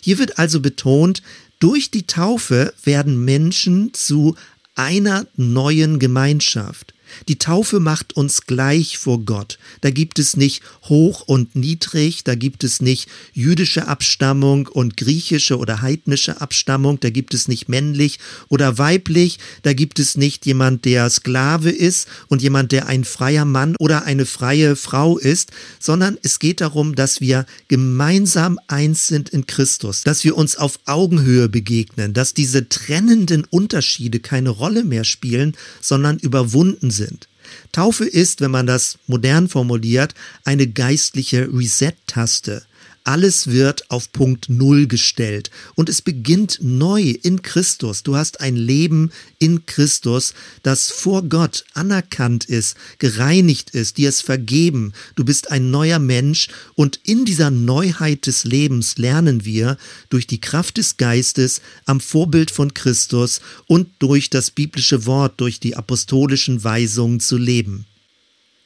Hier 0.01 0.19
wird 0.19 0.39
also 0.39 0.59
betont, 0.59 1.21
durch 1.59 1.89
die 1.89 2.05
Taufe 2.05 2.73
werden 2.83 3.23
Menschen 3.23 3.93
zu 3.93 4.35
einer 4.75 5.25
neuen 5.37 5.99
Gemeinschaft. 5.99 6.93
Die 7.27 7.37
Taufe 7.37 7.79
macht 7.79 8.15
uns 8.15 8.41
gleich 8.41 8.97
vor 8.97 9.23
Gott. 9.25 9.57
Da 9.81 9.89
gibt 9.89 10.19
es 10.19 10.37
nicht 10.37 10.61
hoch 10.83 11.21
und 11.21 11.55
niedrig, 11.55 12.23
da 12.23 12.35
gibt 12.35 12.63
es 12.63 12.81
nicht 12.81 13.09
jüdische 13.33 13.87
Abstammung 13.87 14.67
und 14.67 14.97
griechische 14.97 15.57
oder 15.57 15.81
heidnische 15.81 16.41
Abstammung, 16.41 16.99
da 16.99 17.09
gibt 17.09 17.33
es 17.33 17.47
nicht 17.47 17.69
männlich 17.69 18.19
oder 18.49 18.77
weiblich, 18.77 19.39
da 19.63 19.73
gibt 19.73 19.99
es 19.99 20.17
nicht 20.17 20.45
jemand, 20.45 20.85
der 20.85 21.09
Sklave 21.09 21.69
ist 21.69 22.07
und 22.27 22.41
jemand, 22.41 22.71
der 22.71 22.87
ein 22.87 23.03
freier 23.03 23.45
Mann 23.45 23.75
oder 23.79 24.05
eine 24.05 24.25
freie 24.25 24.75
Frau 24.75 25.17
ist, 25.17 25.51
sondern 25.79 26.17
es 26.21 26.39
geht 26.39 26.61
darum, 26.61 26.95
dass 26.95 27.21
wir 27.21 27.45
gemeinsam 27.67 28.59
eins 28.67 29.07
sind 29.07 29.29
in 29.29 29.47
Christus, 29.47 30.03
dass 30.03 30.23
wir 30.23 30.37
uns 30.37 30.55
auf 30.55 30.79
Augenhöhe 30.85 31.49
begegnen, 31.49 32.13
dass 32.13 32.33
diese 32.33 32.69
trennenden 32.69 33.45
Unterschiede 33.49 34.19
keine 34.19 34.49
Rolle 34.49 34.83
mehr 34.83 35.03
spielen, 35.03 35.55
sondern 35.81 36.17
überwunden 36.19 36.91
sind. 36.95 37.27
Taufe 37.71 38.05
ist, 38.05 38.41
wenn 38.41 38.51
man 38.51 38.65
das 38.65 38.97
modern 39.07 39.47
formuliert, 39.47 40.15
eine 40.43 40.67
geistliche 40.67 41.47
Reset-Taste. 41.51 42.63
Alles 43.07 43.51
wird 43.51 43.91
auf 43.91 44.11
Punkt 44.11 44.49
Null 44.49 44.87
gestellt 44.87 45.51
und 45.75 45.89
es 45.89 46.01
beginnt 46.01 46.57
neu 46.63 47.01
in 47.21 47.43
Christus. 47.43 48.01
Du 48.01 48.15
hast 48.15 48.41
ein 48.41 48.55
Leben 48.55 49.11
in 49.37 49.67
Christus, 49.67 50.33
das 50.63 50.89
vor 50.89 51.21
Gott 51.21 51.65
anerkannt 51.75 52.45
ist, 52.45 52.75
gereinigt 52.97 53.69
ist, 53.69 53.97
dir 53.99 54.09
ist 54.09 54.23
vergeben. 54.23 54.91
Du 55.15 55.23
bist 55.23 55.51
ein 55.51 55.69
neuer 55.69 55.99
Mensch 55.99 56.47
und 56.73 56.99
in 57.03 57.25
dieser 57.25 57.51
Neuheit 57.51 58.25
des 58.25 58.43
Lebens 58.43 58.97
lernen 58.97 59.45
wir 59.45 59.77
durch 60.09 60.25
die 60.25 60.41
Kraft 60.41 60.77
des 60.77 60.97
Geistes 60.97 61.61
am 61.85 61.99
Vorbild 61.99 62.49
von 62.49 62.73
Christus 62.73 63.39
und 63.67 63.87
durch 63.99 64.31
das 64.31 64.49
biblische 64.49 65.05
Wort, 65.05 65.39
durch 65.39 65.59
die 65.59 65.75
apostolischen 65.75 66.63
Weisungen 66.63 67.19
zu 67.19 67.37
leben. 67.37 67.85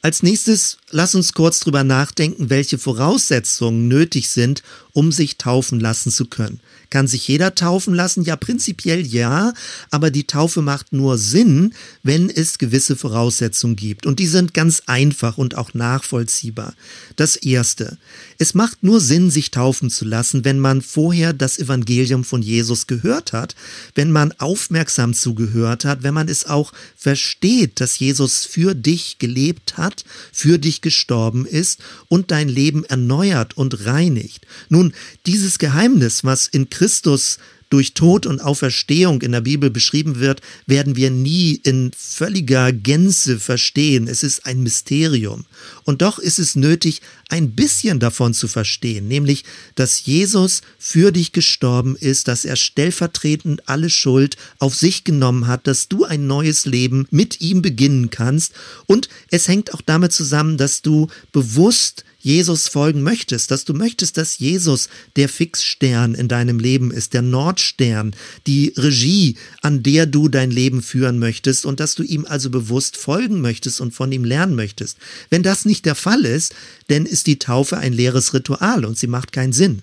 Als 0.02 0.22
nächstes 0.22 0.78
lass 0.90 1.14
uns 1.14 1.32
kurz 1.32 1.60
drüber 1.60 1.84
nachdenken, 1.84 2.50
welche 2.50 2.78
Voraussetzungen 2.78 3.88
nötig 3.88 4.30
sind, 4.30 4.62
um 4.92 5.12
sich 5.12 5.38
taufen 5.38 5.80
lassen 5.80 6.10
zu 6.10 6.26
können. 6.26 6.60
Kann 6.90 7.06
sich 7.06 7.28
jeder 7.28 7.54
taufen 7.54 7.94
lassen? 7.94 8.24
Ja, 8.24 8.34
prinzipiell 8.34 9.06
ja, 9.06 9.54
aber 9.90 10.10
die 10.10 10.26
Taufe 10.26 10.60
macht 10.60 10.92
nur 10.92 11.18
Sinn, 11.18 11.72
wenn 12.02 12.28
es 12.28 12.58
gewisse 12.58 12.96
Voraussetzungen 12.96 13.76
gibt. 13.76 14.06
Und 14.06 14.18
die 14.18 14.26
sind 14.26 14.54
ganz 14.54 14.82
einfach 14.86 15.38
und 15.38 15.56
auch 15.56 15.72
nachvollziehbar. 15.72 16.74
Das 17.14 17.36
Erste. 17.36 17.96
Es 18.38 18.54
macht 18.54 18.82
nur 18.82 19.00
Sinn, 19.00 19.30
sich 19.30 19.52
taufen 19.52 19.88
zu 19.88 20.04
lassen, 20.04 20.44
wenn 20.44 20.58
man 20.58 20.82
vorher 20.82 21.32
das 21.32 21.60
Evangelium 21.60 22.24
von 22.24 22.42
Jesus 22.42 22.88
gehört 22.88 23.32
hat, 23.32 23.54
wenn 23.94 24.10
man 24.10 24.32
aufmerksam 24.38 25.14
zugehört 25.14 25.84
hat, 25.84 26.02
wenn 26.02 26.14
man 26.14 26.28
es 26.28 26.46
auch 26.46 26.72
versteht, 26.96 27.80
dass 27.80 28.00
Jesus 28.00 28.44
für 28.46 28.74
dich 28.74 29.18
gelebt 29.20 29.76
hat, 29.76 30.04
für 30.32 30.58
dich 30.58 30.79
gestorben 30.82 31.46
ist 31.46 31.80
und 32.08 32.30
dein 32.30 32.48
Leben 32.48 32.84
erneuert 32.84 33.56
und 33.56 33.86
reinigt. 33.86 34.46
Nun, 34.68 34.92
dieses 35.26 35.58
Geheimnis, 35.58 36.24
was 36.24 36.46
in 36.46 36.70
Christus 36.70 37.38
durch 37.70 37.94
Tod 37.94 38.26
und 38.26 38.40
Auferstehung 38.40 39.22
in 39.22 39.32
der 39.32 39.40
Bibel 39.40 39.70
beschrieben 39.70 40.18
wird, 40.18 40.42
werden 40.66 40.96
wir 40.96 41.10
nie 41.10 41.54
in 41.54 41.92
völliger 41.96 42.72
Gänze 42.72 43.38
verstehen. 43.38 44.08
Es 44.08 44.24
ist 44.24 44.44
ein 44.44 44.62
Mysterium. 44.62 45.46
Und 45.90 46.02
doch 46.02 46.20
ist 46.20 46.38
es 46.38 46.54
nötig, 46.54 47.02
ein 47.30 47.56
bisschen 47.56 47.98
davon 47.98 48.32
zu 48.32 48.46
verstehen, 48.46 49.08
nämlich, 49.08 49.42
dass 49.74 50.06
Jesus 50.06 50.62
für 50.78 51.10
dich 51.10 51.32
gestorben 51.32 51.96
ist, 51.96 52.28
dass 52.28 52.44
er 52.44 52.54
stellvertretend 52.54 53.68
alle 53.68 53.90
Schuld 53.90 54.36
auf 54.60 54.76
sich 54.76 55.02
genommen 55.02 55.48
hat, 55.48 55.66
dass 55.66 55.88
du 55.88 56.04
ein 56.04 56.28
neues 56.28 56.64
Leben 56.64 57.08
mit 57.10 57.40
ihm 57.40 57.60
beginnen 57.60 58.08
kannst. 58.10 58.52
Und 58.86 59.08
es 59.32 59.48
hängt 59.48 59.74
auch 59.74 59.80
damit 59.80 60.12
zusammen, 60.12 60.58
dass 60.58 60.80
du 60.80 61.08
bewusst 61.32 62.04
Jesus 62.20 62.68
folgen 62.68 63.02
möchtest, 63.02 63.50
dass 63.50 63.64
du 63.64 63.72
möchtest, 63.72 64.18
dass 64.18 64.38
Jesus 64.38 64.88
der 65.16 65.28
Fixstern 65.28 66.14
in 66.14 66.28
deinem 66.28 66.58
Leben 66.58 66.90
ist, 66.90 67.14
der 67.14 67.22
Nordstern, 67.22 68.14
die 68.46 68.74
Regie, 68.76 69.36
an 69.62 69.82
der 69.82 70.04
du 70.06 70.28
dein 70.28 70.50
Leben 70.50 70.82
führen 70.82 71.18
möchtest 71.18 71.64
und 71.64 71.80
dass 71.80 71.94
du 71.94 72.02
ihm 72.02 72.26
also 72.26 72.50
bewusst 72.50 72.98
folgen 72.98 73.40
möchtest 73.40 73.80
und 73.80 73.94
von 73.94 74.12
ihm 74.12 74.24
lernen 74.24 74.54
möchtest. 74.54 74.98
Wenn 75.30 75.42
das 75.42 75.64
nicht 75.64 75.79
der 75.82 75.94
Fall 75.94 76.24
ist, 76.24 76.54
dann 76.88 77.06
ist 77.06 77.26
die 77.26 77.38
Taufe 77.38 77.78
ein 77.78 77.92
leeres 77.92 78.34
Ritual 78.34 78.84
und 78.84 78.98
sie 78.98 79.06
macht 79.06 79.32
keinen 79.32 79.52
Sinn. 79.52 79.82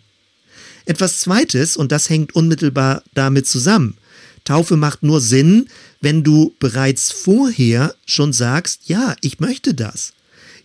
Etwas 0.85 1.19
Zweites, 1.19 1.75
und 1.75 1.91
das 1.91 2.09
hängt 2.09 2.35
unmittelbar 2.35 3.03
damit 3.13 3.47
zusammen, 3.47 3.97
Taufe 4.45 4.77
macht 4.77 5.03
nur 5.03 5.19
Sinn, 5.19 5.67
wenn 5.99 6.23
du 6.23 6.55
bereits 6.59 7.11
vorher 7.11 7.93
schon 8.05 8.31
sagst, 8.31 8.83
ja, 8.85 9.15
ich 9.21 9.41
möchte 9.41 9.73
das. 9.73 10.13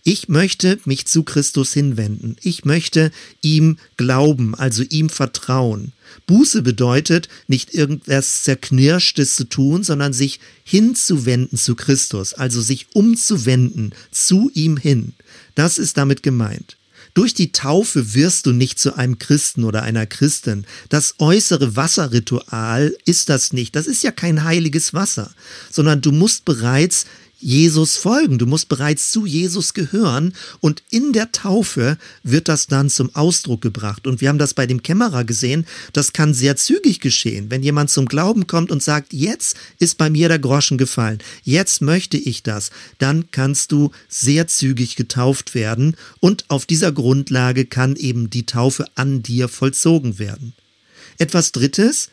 Ich 0.05 0.27
möchte 0.27 0.79
mich 0.83 1.05
zu 1.05 1.23
Christus 1.23 1.71
hinwenden. 1.73 2.35
Ich 2.41 2.65
möchte 2.65 3.11
ihm 3.41 3.77
glauben, 3.95 4.53
also 4.53 4.83
ihm 4.83 5.09
vertrauen. 5.09 5.93
Buße 6.27 6.61
bedeutet, 6.61 7.29
nicht 7.47 7.73
irgendwas 7.73 8.43
Zerknirschtes 8.43 9.37
zu 9.37 9.45
tun, 9.45 9.83
sondern 9.83 10.11
sich 10.11 10.41
hinzuwenden 10.63 11.57
zu 11.57 11.75
Christus, 11.75 12.33
also 12.33 12.61
sich 12.61 12.87
umzuwenden 12.93 13.93
zu 14.11 14.51
ihm 14.53 14.75
hin. 14.75 15.13
Das 15.55 15.77
ist 15.77 15.97
damit 15.97 16.23
gemeint. 16.23 16.77
Durch 17.13 17.33
die 17.33 17.51
Taufe 17.51 18.15
wirst 18.15 18.47
du 18.47 18.53
nicht 18.53 18.79
zu 18.79 18.95
einem 18.95 19.19
Christen 19.19 19.63
oder 19.63 19.83
einer 19.83 20.07
Christin. 20.07 20.65
Das 20.89 21.15
äußere 21.19 21.75
Wasserritual 21.75 22.95
ist 23.05 23.29
das 23.29 23.53
nicht. 23.53 23.75
Das 23.75 23.85
ist 23.85 24.03
ja 24.03 24.11
kein 24.11 24.43
heiliges 24.43 24.93
Wasser, 24.93 25.31
sondern 25.69 26.01
du 26.01 26.11
musst 26.11 26.45
bereits 26.45 27.05
Jesus 27.43 27.97
folgen. 27.97 28.37
Du 28.37 28.45
musst 28.45 28.69
bereits 28.69 29.11
zu 29.11 29.25
Jesus 29.25 29.73
gehören 29.73 30.33
und 30.61 30.81
in 30.89 31.11
der 31.11 31.31
Taufe 31.33 31.97
wird 32.23 32.47
das 32.47 32.67
dann 32.67 32.89
zum 32.89 33.13
Ausdruck 33.13 33.61
gebracht. 33.61 34.07
Und 34.07 34.21
wir 34.21 34.29
haben 34.29 34.37
das 34.37 34.53
bei 34.53 34.65
dem 34.65 34.81
Kämmerer 34.81 35.25
gesehen. 35.25 35.65
Das 35.91 36.13
kann 36.13 36.33
sehr 36.33 36.55
zügig 36.55 37.01
geschehen. 37.01 37.51
Wenn 37.51 37.61
jemand 37.61 37.89
zum 37.89 38.05
Glauben 38.05 38.47
kommt 38.47 38.71
und 38.71 38.81
sagt, 38.81 39.11
jetzt 39.11 39.57
ist 39.77 39.97
bei 39.97 40.09
mir 40.09 40.29
der 40.29 40.39
Groschen 40.39 40.77
gefallen, 40.77 41.19
jetzt 41.43 41.81
möchte 41.81 42.17
ich 42.17 42.43
das, 42.43 42.71
dann 42.97 43.29
kannst 43.31 43.73
du 43.73 43.91
sehr 44.07 44.47
zügig 44.47 44.95
getauft 44.95 45.53
werden 45.53 45.97
und 46.21 46.45
auf 46.49 46.65
dieser 46.65 46.93
Grundlage 46.93 47.65
kann 47.65 47.97
eben 47.97 48.29
die 48.29 48.45
Taufe 48.45 48.85
an 48.95 49.21
dir 49.21 49.49
vollzogen 49.49 50.17
werden. 50.17 50.53
Etwas 51.17 51.51
Drittes, 51.51 52.09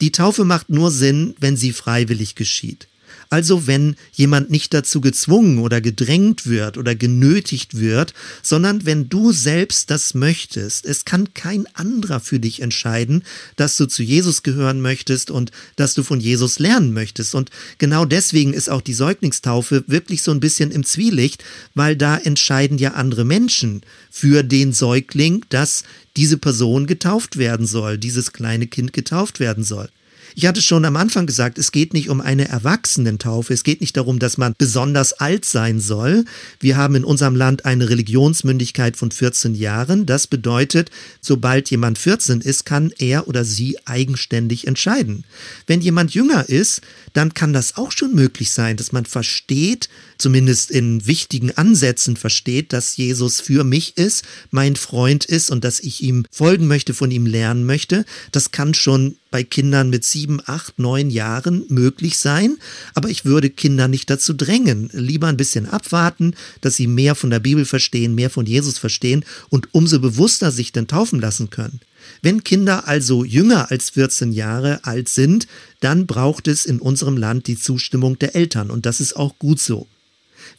die 0.00 0.12
Taufe 0.12 0.44
macht 0.44 0.68
nur 0.68 0.90
Sinn, 0.90 1.34
wenn 1.40 1.56
sie 1.56 1.72
freiwillig 1.72 2.34
geschieht. 2.34 2.86
Also 3.30 3.66
wenn 3.66 3.96
jemand 4.12 4.50
nicht 4.50 4.74
dazu 4.74 5.00
gezwungen 5.00 5.58
oder 5.58 5.80
gedrängt 5.80 6.46
wird 6.46 6.78
oder 6.78 6.94
genötigt 6.94 7.78
wird, 7.78 8.14
sondern 8.42 8.86
wenn 8.86 9.08
du 9.08 9.32
selbst 9.32 9.90
das 9.90 10.14
möchtest. 10.14 10.86
Es 10.86 11.04
kann 11.04 11.34
kein 11.34 11.66
anderer 11.74 12.20
für 12.20 12.40
dich 12.40 12.62
entscheiden, 12.62 13.24
dass 13.56 13.76
du 13.76 13.86
zu 13.86 14.02
Jesus 14.02 14.42
gehören 14.42 14.80
möchtest 14.80 15.30
und 15.30 15.50
dass 15.76 15.94
du 15.94 16.02
von 16.02 16.20
Jesus 16.20 16.58
lernen 16.58 16.92
möchtest. 16.92 17.34
Und 17.34 17.50
genau 17.78 18.04
deswegen 18.04 18.52
ist 18.52 18.70
auch 18.70 18.80
die 18.80 18.94
Säuglingstaufe 18.94 19.84
wirklich 19.86 20.22
so 20.22 20.30
ein 20.30 20.40
bisschen 20.40 20.70
im 20.70 20.84
Zwielicht, 20.84 21.44
weil 21.74 21.96
da 21.96 22.16
entscheiden 22.16 22.78
ja 22.78 22.92
andere 22.92 23.24
Menschen 23.24 23.82
für 24.10 24.42
den 24.42 24.72
Säugling, 24.72 25.44
dass 25.48 25.84
diese 26.16 26.38
Person 26.38 26.86
getauft 26.86 27.36
werden 27.36 27.66
soll, 27.66 27.98
dieses 27.98 28.32
kleine 28.32 28.66
Kind 28.66 28.92
getauft 28.92 29.40
werden 29.40 29.64
soll. 29.64 29.88
Ich 30.36 30.46
hatte 30.46 30.60
schon 30.60 30.84
am 30.84 30.96
Anfang 30.96 31.26
gesagt, 31.26 31.58
es 31.58 31.70
geht 31.70 31.94
nicht 31.94 32.08
um 32.08 32.20
eine 32.20 32.48
Erwachsenentaufe. 32.48 33.54
Es 33.54 33.62
geht 33.62 33.80
nicht 33.80 33.96
darum, 33.96 34.18
dass 34.18 34.36
man 34.36 34.54
besonders 34.58 35.12
alt 35.12 35.44
sein 35.44 35.78
soll. 35.78 36.24
Wir 36.58 36.76
haben 36.76 36.96
in 36.96 37.04
unserem 37.04 37.36
Land 37.36 37.64
eine 37.64 37.88
Religionsmündigkeit 37.88 38.96
von 38.96 39.12
14 39.12 39.54
Jahren. 39.54 40.06
Das 40.06 40.26
bedeutet, 40.26 40.90
sobald 41.20 41.70
jemand 41.70 41.98
14 41.98 42.40
ist, 42.40 42.66
kann 42.66 42.92
er 42.98 43.28
oder 43.28 43.44
sie 43.44 43.78
eigenständig 43.84 44.66
entscheiden. 44.66 45.22
Wenn 45.68 45.80
jemand 45.80 46.14
jünger 46.14 46.48
ist, 46.48 46.80
dann 47.12 47.32
kann 47.32 47.52
das 47.52 47.76
auch 47.76 47.92
schon 47.92 48.12
möglich 48.12 48.50
sein, 48.50 48.76
dass 48.76 48.90
man 48.90 49.04
versteht, 49.04 49.88
zumindest 50.24 50.70
in 50.70 51.06
wichtigen 51.06 51.50
Ansätzen 51.50 52.16
versteht, 52.16 52.72
dass 52.72 52.96
Jesus 52.96 53.42
für 53.42 53.62
mich 53.62 53.98
ist, 53.98 54.24
mein 54.50 54.74
Freund 54.74 55.26
ist 55.26 55.50
und 55.50 55.64
dass 55.64 55.80
ich 55.80 56.02
ihm 56.02 56.24
folgen 56.30 56.66
möchte, 56.66 56.94
von 56.94 57.10
ihm 57.10 57.26
lernen 57.26 57.66
möchte. 57.66 58.06
Das 58.32 58.50
kann 58.50 58.72
schon 58.72 59.16
bei 59.30 59.44
Kindern 59.44 59.90
mit 59.90 60.02
sieben, 60.02 60.40
acht, 60.46 60.78
neun 60.78 61.10
Jahren 61.10 61.66
möglich 61.68 62.16
sein, 62.16 62.56
aber 62.94 63.10
ich 63.10 63.26
würde 63.26 63.50
Kinder 63.50 63.86
nicht 63.86 64.08
dazu 64.08 64.32
drängen. 64.32 64.88
Lieber 64.94 65.26
ein 65.26 65.36
bisschen 65.36 65.68
abwarten, 65.68 66.34
dass 66.62 66.76
sie 66.76 66.86
mehr 66.86 67.14
von 67.14 67.28
der 67.28 67.40
Bibel 67.40 67.66
verstehen, 67.66 68.14
mehr 68.14 68.30
von 68.30 68.46
Jesus 68.46 68.78
verstehen 68.78 69.26
und 69.50 69.74
umso 69.74 70.00
bewusster 70.00 70.50
sich 70.50 70.72
dann 70.72 70.86
taufen 70.86 71.20
lassen 71.20 71.50
können. 71.50 71.80
Wenn 72.22 72.44
Kinder 72.44 72.88
also 72.88 73.24
jünger 73.24 73.70
als 73.70 73.90
14 73.90 74.32
Jahre 74.32 74.84
alt 74.84 75.10
sind, 75.10 75.48
dann 75.80 76.06
braucht 76.06 76.48
es 76.48 76.64
in 76.64 76.80
unserem 76.80 77.18
Land 77.18 77.46
die 77.46 77.58
Zustimmung 77.58 78.18
der 78.18 78.34
Eltern 78.34 78.70
und 78.70 78.86
das 78.86 79.00
ist 79.00 79.16
auch 79.16 79.38
gut 79.38 79.60
so. 79.60 79.86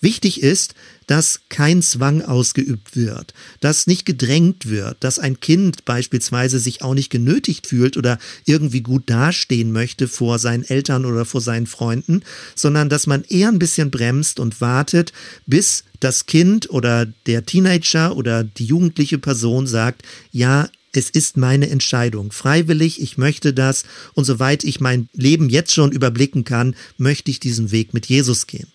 Wichtig 0.02 0.42
ist, 0.42 0.76
dass 1.08 1.42
kein 1.50 1.82
Zwang 1.82 2.22
ausgeübt 2.22 2.96
wird, 2.96 3.34
dass 3.60 3.88
nicht 3.88 4.06
gedrängt 4.06 4.70
wird, 4.70 4.98
dass 5.04 5.20
ein 5.20 5.40
Kind 5.40 5.86
beispielsweise 5.86 6.60
sich 6.60 6.82
auch 6.82 6.94
nicht 6.94 7.10
genötigt 7.10 7.68
fühlt 7.68 7.98
oder 7.98 8.18
irgendwie 8.46 8.82
gut 8.82 9.04
dastehen 9.10 9.72
möchte 9.72 10.08
vor 10.08 10.40
seinen 10.40 10.64
Eltern 10.64 11.06
oder 11.06 11.26
vor 11.26 11.42
seinen 11.42 11.68
Freunden, 11.68 12.24
sondern 12.56 12.90
dass 12.90 13.08
man 13.08 13.24
eher 13.24 13.50
ein 13.50 13.60
bisschen 13.60 13.92
bremst 13.92 14.40
und 14.40 14.62
wartet, 14.62 15.14
bis 15.46 15.84
das 16.00 16.26
Kind 16.26 16.70
oder 16.70 17.06
der 17.26 17.46
Teenager 17.46 18.16
oder 18.16 18.44
die 18.44 18.66
jugendliche 18.66 19.18
Person 19.18 19.68
sagt, 19.68 20.02
ja, 20.32 20.70
es 20.98 21.10
ist 21.10 21.36
meine 21.36 21.70
Entscheidung, 21.70 22.32
freiwillig, 22.32 23.02
ich 23.02 23.18
möchte 23.18 23.54
das 23.54 23.84
und 24.14 24.24
soweit 24.24 24.64
ich 24.64 24.80
mein 24.80 25.10
Leben 25.14 25.50
jetzt 25.50 25.74
schon 25.74 25.92
überblicken 25.92 26.46
kann, 26.46 26.76
möchte 26.98 27.32
ich 27.32 27.40
diesen 27.40 27.72
Weg 27.72 27.94
mit 27.94 28.06
Jesus 28.06 28.48
gehen. 28.48 28.68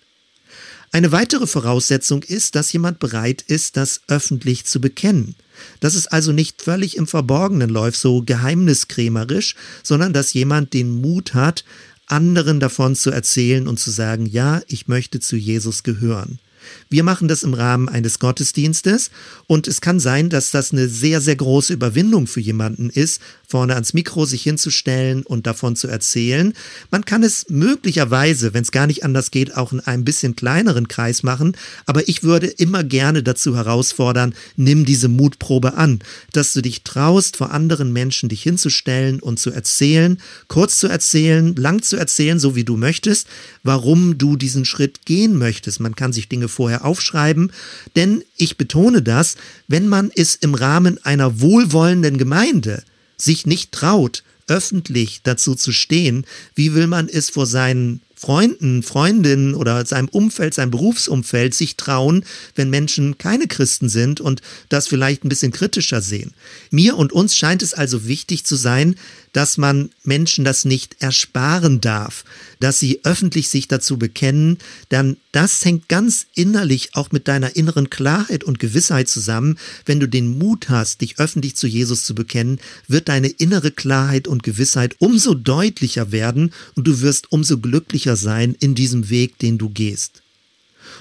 Eine 0.92 1.12
weitere 1.12 1.46
Voraussetzung 1.46 2.24
ist, 2.24 2.57
dass 2.57 2.72
jemand 2.72 2.98
bereit 2.98 3.42
ist, 3.42 3.76
das 3.76 4.00
öffentlich 4.09 4.64
zu 4.64 4.81
bekennen. 4.81 5.37
Dass 5.79 5.94
es 5.94 6.09
also 6.09 6.33
nicht 6.33 6.62
völlig 6.62 6.96
im 6.96 7.07
Verborgenen 7.07 7.70
läuft, 7.70 8.00
so 8.00 8.22
geheimniskrämerisch, 8.22 9.55
sondern 9.85 10.12
dass 10.12 10.33
jemand 10.33 10.72
den 10.72 10.90
Mut 10.90 11.35
hat, 11.35 11.64
anderen 12.07 12.59
davon 12.59 12.96
zu 12.96 13.11
erzählen 13.11 13.68
und 13.68 13.79
zu 13.79 13.92
sagen, 13.92 14.26
ja, 14.26 14.62
ich 14.66 14.88
möchte 14.88 15.20
zu 15.20 15.37
Jesus 15.37 15.85
gehören. 15.85 16.40
Wir 16.88 17.04
machen 17.04 17.28
das 17.28 17.42
im 17.42 17.54
Rahmen 17.54 17.88
eines 17.88 18.18
Gottesdienstes 18.18 19.10
und 19.46 19.68
es 19.68 19.80
kann 19.80 20.00
sein, 20.00 20.30
dass 20.30 20.50
das 20.50 20.72
eine 20.72 20.88
sehr, 20.88 21.20
sehr 21.20 21.36
große 21.36 21.72
Überwindung 21.72 22.26
für 22.26 22.40
jemanden 22.40 22.90
ist, 22.90 23.20
vorne 23.46 23.74
ans 23.74 23.94
Mikro 23.94 24.26
sich 24.26 24.42
hinzustellen 24.42 25.22
und 25.22 25.46
davon 25.46 25.76
zu 25.76 25.88
erzählen. 25.88 26.54
Man 26.90 27.04
kann 27.04 27.22
es 27.22 27.46
möglicherweise, 27.48 28.54
wenn 28.54 28.62
es 28.62 28.70
gar 28.70 28.86
nicht 28.86 29.04
anders 29.04 29.30
geht, 29.30 29.56
auch 29.56 29.72
in 29.72 29.80
einem 29.80 30.04
bisschen 30.04 30.36
kleineren 30.36 30.88
Kreis 30.88 31.22
machen, 31.22 31.56
aber 31.86 32.08
ich 32.08 32.22
würde 32.22 32.46
immer 32.46 32.84
gerne 32.84 33.22
dazu 33.22 33.56
herausfordern, 33.56 34.34
nimm 34.56 34.84
diese 34.84 35.08
Mutprobe 35.08 35.74
an, 35.74 36.00
dass 36.32 36.52
du 36.52 36.62
dich 36.62 36.82
traust, 36.82 37.36
vor 37.36 37.50
anderen 37.50 37.92
Menschen 37.92 38.28
dich 38.28 38.42
hinzustellen 38.42 39.20
und 39.20 39.38
zu 39.38 39.50
erzählen, 39.50 40.18
kurz 40.48 40.78
zu 40.78 40.86
erzählen, 40.86 41.54
lang 41.56 41.82
zu 41.82 41.96
erzählen, 41.96 42.38
so 42.38 42.54
wie 42.54 42.64
du 42.64 42.76
möchtest, 42.76 43.26
warum 43.62 44.18
du 44.18 44.36
diesen 44.36 44.64
Schritt 44.64 45.04
gehen 45.06 45.36
möchtest. 45.36 45.80
Man 45.80 45.96
kann 45.96 46.12
sich 46.12 46.28
Dinge 46.28 46.48
vorher 46.50 46.84
aufschreiben, 46.84 47.52
denn 47.96 48.22
ich 48.36 48.56
betone 48.58 49.00
das, 49.00 49.36
wenn 49.68 49.88
man 49.88 50.10
es 50.14 50.34
im 50.34 50.54
Rahmen 50.54 51.02
einer 51.04 51.40
wohlwollenden 51.40 52.18
Gemeinde 52.18 52.82
sich 53.16 53.46
nicht 53.46 53.72
traut, 53.72 54.22
öffentlich 54.46 55.20
dazu 55.22 55.54
zu 55.54 55.72
stehen, 55.72 56.26
wie 56.54 56.74
will 56.74 56.88
man 56.88 57.08
es 57.08 57.30
vor 57.30 57.46
seinen 57.46 58.02
Freunden, 58.20 58.82
Freundinnen 58.82 59.54
oder 59.54 59.86
seinem 59.86 60.08
Umfeld, 60.08 60.52
seinem 60.52 60.70
Berufsumfeld 60.70 61.54
sich 61.54 61.76
trauen, 61.78 62.22
wenn 62.54 62.68
Menschen 62.68 63.16
keine 63.16 63.46
Christen 63.46 63.88
sind 63.88 64.20
und 64.20 64.42
das 64.68 64.88
vielleicht 64.88 65.24
ein 65.24 65.30
bisschen 65.30 65.52
kritischer 65.52 66.02
sehen. 66.02 66.34
Mir 66.70 66.98
und 66.98 67.14
uns 67.14 67.34
scheint 67.34 67.62
es 67.62 67.72
also 67.72 68.06
wichtig 68.06 68.44
zu 68.44 68.56
sein, 68.56 68.96
dass 69.32 69.58
man 69.58 69.90
Menschen 70.02 70.44
das 70.44 70.64
nicht 70.64 70.96
ersparen 71.00 71.80
darf, 71.80 72.24
dass 72.58 72.80
sie 72.80 73.00
öffentlich 73.04 73.48
sich 73.48 73.68
dazu 73.68 73.98
bekennen, 73.98 74.58
denn 74.90 75.16
das 75.32 75.64
hängt 75.64 75.88
ganz 75.88 76.26
innerlich 76.34 76.94
auch 76.94 77.12
mit 77.12 77.28
deiner 77.28 77.56
inneren 77.56 77.90
Klarheit 77.90 78.44
und 78.44 78.58
Gewissheit 78.58 79.08
zusammen. 79.08 79.58
Wenn 79.86 80.00
du 80.00 80.08
den 80.08 80.38
Mut 80.38 80.68
hast, 80.68 81.00
dich 81.00 81.18
öffentlich 81.18 81.56
zu 81.56 81.66
Jesus 81.66 82.04
zu 82.04 82.14
bekennen, 82.14 82.58
wird 82.88 83.08
deine 83.08 83.28
innere 83.28 83.70
Klarheit 83.70 84.26
und 84.26 84.42
Gewissheit 84.42 84.96
umso 84.98 85.34
deutlicher 85.34 86.12
werden 86.12 86.52
und 86.74 86.86
du 86.86 87.00
wirst 87.00 87.30
umso 87.32 87.58
glücklicher 87.58 88.16
sein 88.16 88.56
in 88.58 88.74
diesem 88.74 89.10
Weg, 89.10 89.38
den 89.38 89.58
du 89.58 89.68
gehst. 89.68 90.22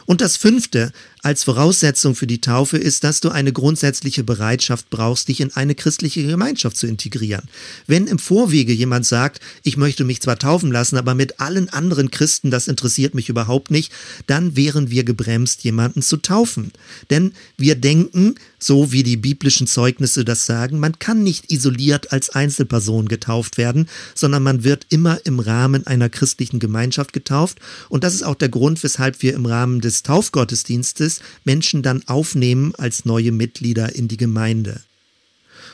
Und 0.06 0.22
das 0.22 0.38
fünfte, 0.38 0.92
als 1.22 1.44
Voraussetzung 1.44 2.16
für 2.16 2.28
die 2.28 2.42
Taufe 2.42 2.78
ist, 2.78 3.04
dass 3.04 3.20
du 3.20 3.30
eine 3.30 3.52
grundsätzliche 3.52 4.24
Bereitschaft 4.24 4.90
brauchst, 4.90 5.28
dich 5.28 5.42
in 5.42 5.54
eine 5.54 5.76
christliche 5.76 6.26
Gemeinschaft 6.26 6.78
zu 6.78 6.88
integrieren. 6.88 7.44
Wenn 7.88 8.08
im 8.08 8.20
Vorwege 8.20 8.72
jemand 8.72 9.06
sagt, 9.06 9.42
ich 9.64 9.76
möchte 9.76 10.06
mich 10.06 10.22
zwar 10.22 10.40
taufen 10.40 10.72
lassen, 10.72 10.98
aber 10.98 11.16
mit 11.16 11.40
allen 11.40 11.70
anderen 11.70 12.10
Christen, 12.10 12.52
das 12.52 12.68
interessiert 12.68 13.16
mich 13.16 13.28
überhaupt 13.28 13.70
nicht, 13.70 13.92
dann 14.28 14.56
wären 14.56 14.92
wir 14.92 15.04
gebremst, 15.04 15.64
jemanden 15.64 16.02
zu 16.02 16.18
taufen. 16.18 16.72
Denn 17.10 17.34
wir 17.58 17.76
denken, 17.76 18.36
so 18.58 18.92
wie 18.92 19.04
die 19.04 19.18
biblischen 19.18 19.68
Zeugnisse 19.68 20.24
das 20.24 20.46
sagen, 20.46 20.80
man 20.80 21.00
kann 21.00 21.24
nicht 21.24 21.52
isoliert 21.52 22.12
als 22.14 22.30
Einzelperson 22.30 23.08
getauft 23.08 23.58
werden, 23.58 23.90
sondern 24.16 24.44
man 24.44 24.64
wird 24.64 24.86
immer 24.90 25.20
im 25.26 25.40
Rahmen 25.40 25.86
einer 25.86 26.10
christlichen 26.10 26.60
Gemeinschaft 26.60 27.14
getauft. 27.14 27.60
Und 27.90 28.04
das 28.04 28.14
ist 28.14 28.24
auch 28.24 28.36
der 28.36 28.50
Grund, 28.50 28.82
weshalb 28.84 29.22
wir 29.22 29.34
im 29.34 29.46
Rahmen 29.46 29.82
des 29.82 30.04
Taufgottesdienstes 30.04 31.09
Menschen 31.44 31.82
dann 31.82 32.04
aufnehmen 32.08 32.74
als 32.76 33.06
neue 33.06 33.32
Mitglieder 33.32 33.96
in 33.96 34.08
die 34.08 34.18
Gemeinde. 34.18 34.82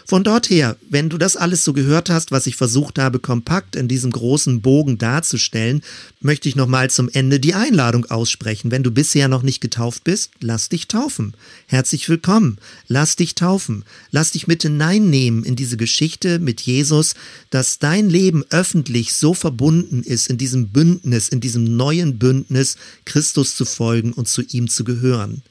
Von 0.07 0.23
dort 0.23 0.51
her, 0.51 0.77
wenn 0.87 1.09
du 1.09 1.17
das 1.17 1.35
alles 1.35 1.63
so 1.63 1.73
gehört 1.73 2.11
hast, 2.11 2.29
was 2.29 2.45
ich 2.45 2.55
versucht 2.55 2.99
habe, 2.99 3.17
kompakt 3.17 3.75
in 3.75 3.87
diesem 3.87 4.11
großen 4.11 4.61
Bogen 4.61 4.99
darzustellen, 4.99 5.81
möchte 6.21 6.47
ich 6.47 6.55
nochmal 6.55 6.91
zum 6.91 7.09
Ende 7.09 7.39
die 7.39 7.55
Einladung 7.55 8.05
aussprechen. 8.05 8.69
Wenn 8.69 8.83
du 8.83 8.91
bisher 8.91 9.27
noch 9.27 9.41
nicht 9.41 9.61
getauft 9.61 10.03
bist, 10.03 10.29
lass 10.41 10.69
dich 10.69 10.87
taufen. 10.87 11.33
Herzlich 11.65 12.07
willkommen. 12.07 12.59
Lass 12.87 13.15
dich 13.15 13.33
taufen. 13.33 13.83
Lass 14.11 14.29
dich 14.29 14.45
mit 14.45 14.61
hineinnehmen 14.61 15.43
in 15.43 15.55
diese 15.55 15.75
Geschichte 15.75 16.37
mit 16.37 16.61
Jesus, 16.61 17.15
dass 17.49 17.79
dein 17.79 18.07
Leben 18.07 18.43
öffentlich 18.51 19.13
so 19.13 19.33
verbunden 19.33 20.03
ist 20.03 20.27
in 20.29 20.37
diesem 20.37 20.67
Bündnis, 20.67 21.29
in 21.29 21.39
diesem 21.39 21.63
neuen 21.63 22.19
Bündnis, 22.19 22.77
Christus 23.05 23.55
zu 23.55 23.65
folgen 23.65 24.13
und 24.13 24.27
zu 24.27 24.43
ihm 24.43 24.69
zu 24.69 24.83
gehören. 24.83 25.41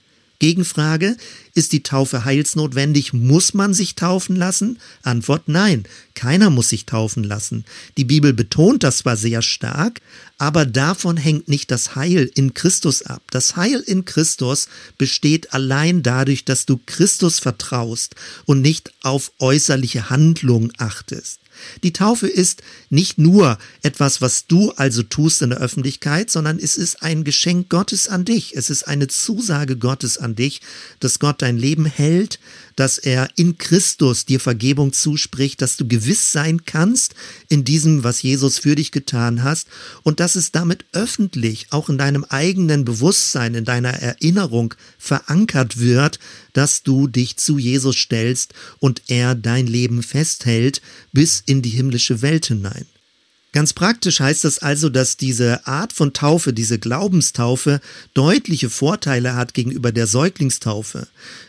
Gegenfrage, 0.45 1.17
ist 1.55 1.73
die 1.73 1.83
Taufe 1.83 2.27
heilsnotwendig? 2.27 3.15
Muss 3.15 3.55
man 3.55 3.73
sich 3.73 3.95
taufen 3.95 4.37
lassen? 4.37 4.79
Antwort 5.03 5.45
nein, 5.49 5.85
keiner 6.13 6.51
muss 6.51 6.69
sich 6.69 6.85
taufen 6.85 7.25
lassen. 7.25 7.65
Die 7.97 8.05
Bibel 8.05 8.35
betont 8.35 8.83
das 8.83 8.99
zwar 8.99 9.17
sehr 9.17 9.41
stark, 9.41 10.03
aber 10.37 10.67
davon 10.67 11.17
hängt 11.17 11.49
nicht 11.49 11.71
das 11.71 11.97
Heil 11.97 12.31
in 12.35 12.53
Christus 12.53 13.01
ab. 13.01 13.23
Das 13.31 13.57
Heil 13.57 13.81
in 13.87 14.05
Christus 14.05 14.69
besteht 14.99 15.55
allein 15.55 16.03
dadurch, 16.03 16.45
dass 16.45 16.67
du 16.67 16.79
Christus 16.85 17.39
vertraust 17.39 18.15
und 18.45 18.61
nicht 18.61 18.93
auf 19.03 19.33
äußerliche 19.39 20.11
Handlungen 20.11 20.73
achtest. 20.77 21.41
Die 21.83 21.93
Taufe 21.93 22.29
ist 22.29 22.63
nicht 22.91 23.19
nur 23.19 23.59
etwas, 23.83 24.21
was 24.21 24.47
du 24.47 24.73
also 24.73 25.03
tust 25.03 25.43
in 25.43 25.51
der 25.51 25.61
Öffentlichkeit, 25.61 26.31
sondern 26.31 26.59
es 26.59 26.77
ist 26.77 27.03
ein 27.03 27.25
Geschenk 27.25 27.69
Gottes 27.69 28.09
an 28.09 28.25
dich. 28.25 28.57
Es 28.57 28.71
ist 28.71 28.85
eine 28.85 29.09
Zusage 29.09 29.77
Gottes 29.77 30.19
an 30.19 30.35
dich, 30.35 30.61
dass 31.01 31.19
Gott 31.19 31.43
dein 31.43 31.57
Leben 31.57 31.87
hält, 31.87 32.39
dass 32.77 32.99
er 32.99 33.29
in 33.37 33.59
Christus 33.59 34.25
dir 34.25 34.41
Vergebung 34.41 34.93
zuspricht, 34.93 35.63
dass 35.63 35.77
du 35.77 35.87
gewiss 35.87 36.33
sein 36.33 36.65
kannst 36.65 37.15
in 37.49 37.65
diesem, 37.65 38.05
was 38.05 38.23
Jesus 38.23 38.59
für 38.59 38.75
dich 38.75 38.91
getan 38.91 39.43
hast 39.43 39.69
und 40.03 40.21
dass 40.21 40.37
es 40.37 40.53
damit 40.53 40.85
öffentlich 40.93 41.69
auch 41.71 41.89
in 41.89 41.99
deinem 41.99 42.25
eigenen 42.25 42.85
Bewusstsein, 42.85 43.55
in 43.55 43.65
deiner 43.65 43.91
Erinnerung 43.91 44.75
verankert 44.99 45.79
wird, 45.79 46.19
dass 46.55 46.83
du 46.83 47.07
dich 47.07 47.37
zu 47.37 47.59
Jesus 47.59 47.97
stellst 47.97 48.55
und 48.79 49.03
er 49.09 49.35
dein 49.35 49.67
Leben 49.67 50.03
festhält 50.03 50.81
bis 51.13 51.43
in 51.45 51.61
die 51.61 51.71
himmlische 51.71 52.23
Welt 52.23 52.47
hinein. 52.47 52.87
Ganz 53.55 53.73
praktisch 53.73 54.19
heißt 54.19 54.43
das 54.43 54.59
also, 54.59 54.89
dass 54.89 55.17
diese 55.17 55.65
Art 55.65 55.93
von 55.93 56.13
Taufe, 56.13 56.53
diese 56.53 56.81
Glaubenstaufe, 56.81 57.81
deutliche 58.13 58.69
Vorteile 58.69 59.37
hat 59.37 59.55
gegenüber 59.55 59.93
der 59.93 60.09
Säuglingstaufe. 60.09 61.07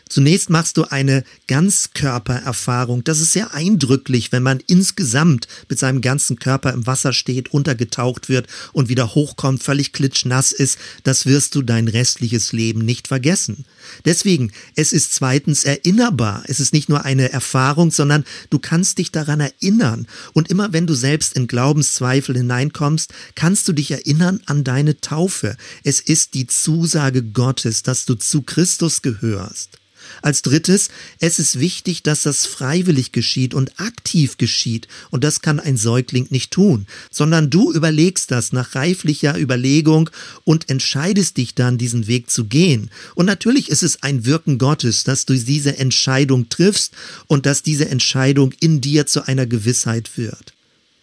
Zunächst 0.08 0.50
machst 0.50 0.76
du 0.76 0.84
eine 0.84 1.24
Ganzkörpererfahrung. 1.48 3.02
Das 3.02 3.20
ist 3.20 3.32
sehr 3.32 3.54
eindrücklich, 3.54 4.30
wenn 4.30 4.42
man 4.44 4.62
insgesamt 4.68 5.48
mit 5.68 5.80
seinem 5.80 6.00
ganzen 6.00 6.38
Körper 6.38 6.72
im 6.72 6.86
Wasser 6.86 7.12
steht, 7.12 7.52
untergetaucht 7.52 8.28
wird 8.28 8.46
und 8.72 8.88
wieder 8.88 9.16
hochkommt, 9.16 9.64
völlig 9.64 9.92
klitschnass 9.92 10.52
ist. 10.52 10.78
Das 11.02 11.26
wirst 11.26 11.56
du 11.56 11.62
dein 11.62 11.88
restliches 11.88 12.52
Leben 12.52 12.84
nicht 12.84 13.08
vergessen. 13.08 13.64
Deswegen, 14.04 14.52
es 14.76 14.92
ist 14.92 15.12
zweitens 15.12 15.64
erinnerbar. 15.64 16.44
Es 16.46 16.60
ist 16.60 16.72
nicht 16.72 16.88
nur 16.88 17.04
eine 17.04 17.32
Erfahrung, 17.32 17.90
sondern 17.90 18.24
du 18.48 18.60
kannst 18.60 18.98
dich 18.98 19.10
daran 19.10 19.40
erinnern. 19.40 20.06
Und 20.34 20.50
immer 20.50 20.72
wenn 20.72 20.86
du 20.86 20.94
selbst 20.94 21.34
in 21.34 21.48
Glaubenszweifel 21.48 22.36
hineinkommst, 22.36 23.12
kannst 23.34 23.66
du 23.66 23.72
dich 23.72 23.90
erinnern 23.90 24.40
an 24.46 24.62
deine 24.62 25.00
Taufe. 25.00 25.56
Es 25.82 25.98
ist 25.98 26.34
die 26.34 26.46
Zusage 26.46 27.24
Gottes, 27.24 27.82
dass 27.82 28.04
du 28.04 28.14
zu 28.14 28.42
Christus 28.42 29.02
gehörst. 29.02 29.80
Als 30.22 30.42
drittes, 30.42 30.88
es 31.20 31.38
ist 31.38 31.58
wichtig, 31.58 32.02
dass 32.02 32.22
das 32.22 32.46
freiwillig 32.46 33.12
geschieht 33.12 33.54
und 33.54 33.78
aktiv 33.78 34.38
geschieht. 34.38 34.88
Und 35.10 35.24
das 35.24 35.40
kann 35.40 35.60
ein 35.60 35.76
Säugling 35.76 36.26
nicht 36.30 36.50
tun, 36.50 36.86
sondern 37.10 37.50
du 37.50 37.72
überlegst 37.72 38.30
das 38.30 38.52
nach 38.52 38.74
reiflicher 38.74 39.38
Überlegung 39.38 40.10
und 40.44 40.68
entscheidest 40.70 41.36
dich 41.36 41.54
dann, 41.54 41.78
diesen 41.78 42.06
Weg 42.06 42.30
zu 42.30 42.44
gehen. 42.44 42.90
Und 43.14 43.26
natürlich 43.26 43.68
ist 43.68 43.82
es 43.82 44.02
ein 44.02 44.24
Wirken 44.24 44.58
Gottes, 44.58 45.04
dass 45.04 45.26
du 45.26 45.34
diese 45.34 45.78
Entscheidung 45.78 46.48
triffst 46.48 46.92
und 47.26 47.46
dass 47.46 47.62
diese 47.62 47.88
Entscheidung 47.88 48.52
in 48.60 48.80
dir 48.80 49.06
zu 49.06 49.26
einer 49.26 49.46
Gewissheit 49.46 50.16
wird. 50.16 50.54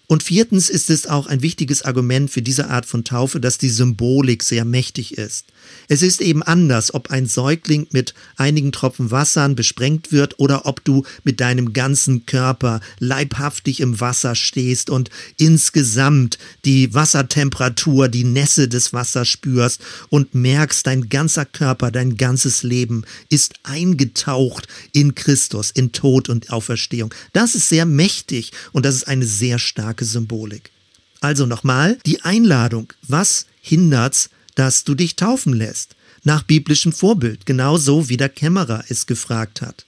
Und 0.08 0.22
viertens 0.22 0.70
ist 0.70 0.90
es 0.90 1.08
auch 1.08 1.28
ein 1.28 1.42
wichtiges 1.42 1.84
Argument 1.84 2.30
für 2.30 2.42
diese 2.42 2.70
Art 2.70 2.86
von 2.86 3.04
Taufe, 3.04 3.40
dass 3.40 3.58
die 3.58 3.70
Symbolik 3.70 4.44
sehr 4.44 4.66
mächtig 4.66 5.18
ist. 5.18 5.46
Es 5.88 6.02
ist 6.02 6.22
eben 6.22 6.44
anders, 6.44 6.94
ob 6.94 7.12
ein 7.12 7.26
Säugling 7.26 7.88
mit 7.92 8.14
einigen 8.38 8.72
Tropfen 8.72 9.12
Wassern 9.12 9.56
besprengt 9.56 10.12
wird 10.12 10.40
oder 10.40 10.66
ob 10.66 10.84
du 10.84 11.04
mit 11.24 11.40
deinem 11.40 11.74
ganzen 11.74 12.26
Körper 12.26 12.80
leibhaftig 13.00 13.80
im 13.80 14.00
Wasser 14.00 14.36
stehst 14.36 14.90
und 14.90 15.10
insgesamt 15.38 16.38
die 16.66 16.94
Wassertemperatur, 16.94 18.08
die 18.08 18.24
Nässe 18.24 18.68
des 18.68 18.94
Wassers 18.94 19.28
spürst 19.28 19.82
und 20.10 20.36
merkst, 20.36 20.88
dein 20.88 21.10
ganzer 21.10 21.46
Körper, 21.46 21.92
dein 21.92 22.18
ganzes 22.18 22.64
Leben 22.64 23.04
ist 23.30 23.56
eingetaucht 23.64 24.68
in 24.92 25.16
Christus, 25.16 25.72
in 25.72 25.92
Tod 25.92 26.30
und 26.30 26.52
Auferstehung. 26.52 27.14
Das 27.34 27.56
ist 27.56 27.70
sehr 27.70 27.86
mächtig 27.86 28.52
und 28.72 28.86
das 28.86 28.96
ist 28.96 29.08
eine 29.08 29.26
sehr 29.26 29.60
starke 29.60 30.06
Symbolik. 30.06 30.72
Also 31.24 31.46
nochmal 31.46 31.98
die 32.06 32.22
Einladung. 32.22 32.92
Was 33.08 33.46
hindert's, 33.62 34.30
dass 34.56 34.84
du 34.84 34.96
dich 34.96 35.16
taufen 35.16 35.54
lässt, 35.54 35.96
nach 36.24 36.44
biblischem 36.44 36.94
Vorbild, 36.94 37.46
genauso 37.46 38.10
wie 38.10 38.18
der 38.18 38.30
Kämmerer 38.30 38.84
es 38.90 39.06
gefragt 39.06 39.62
hat. 39.62 39.86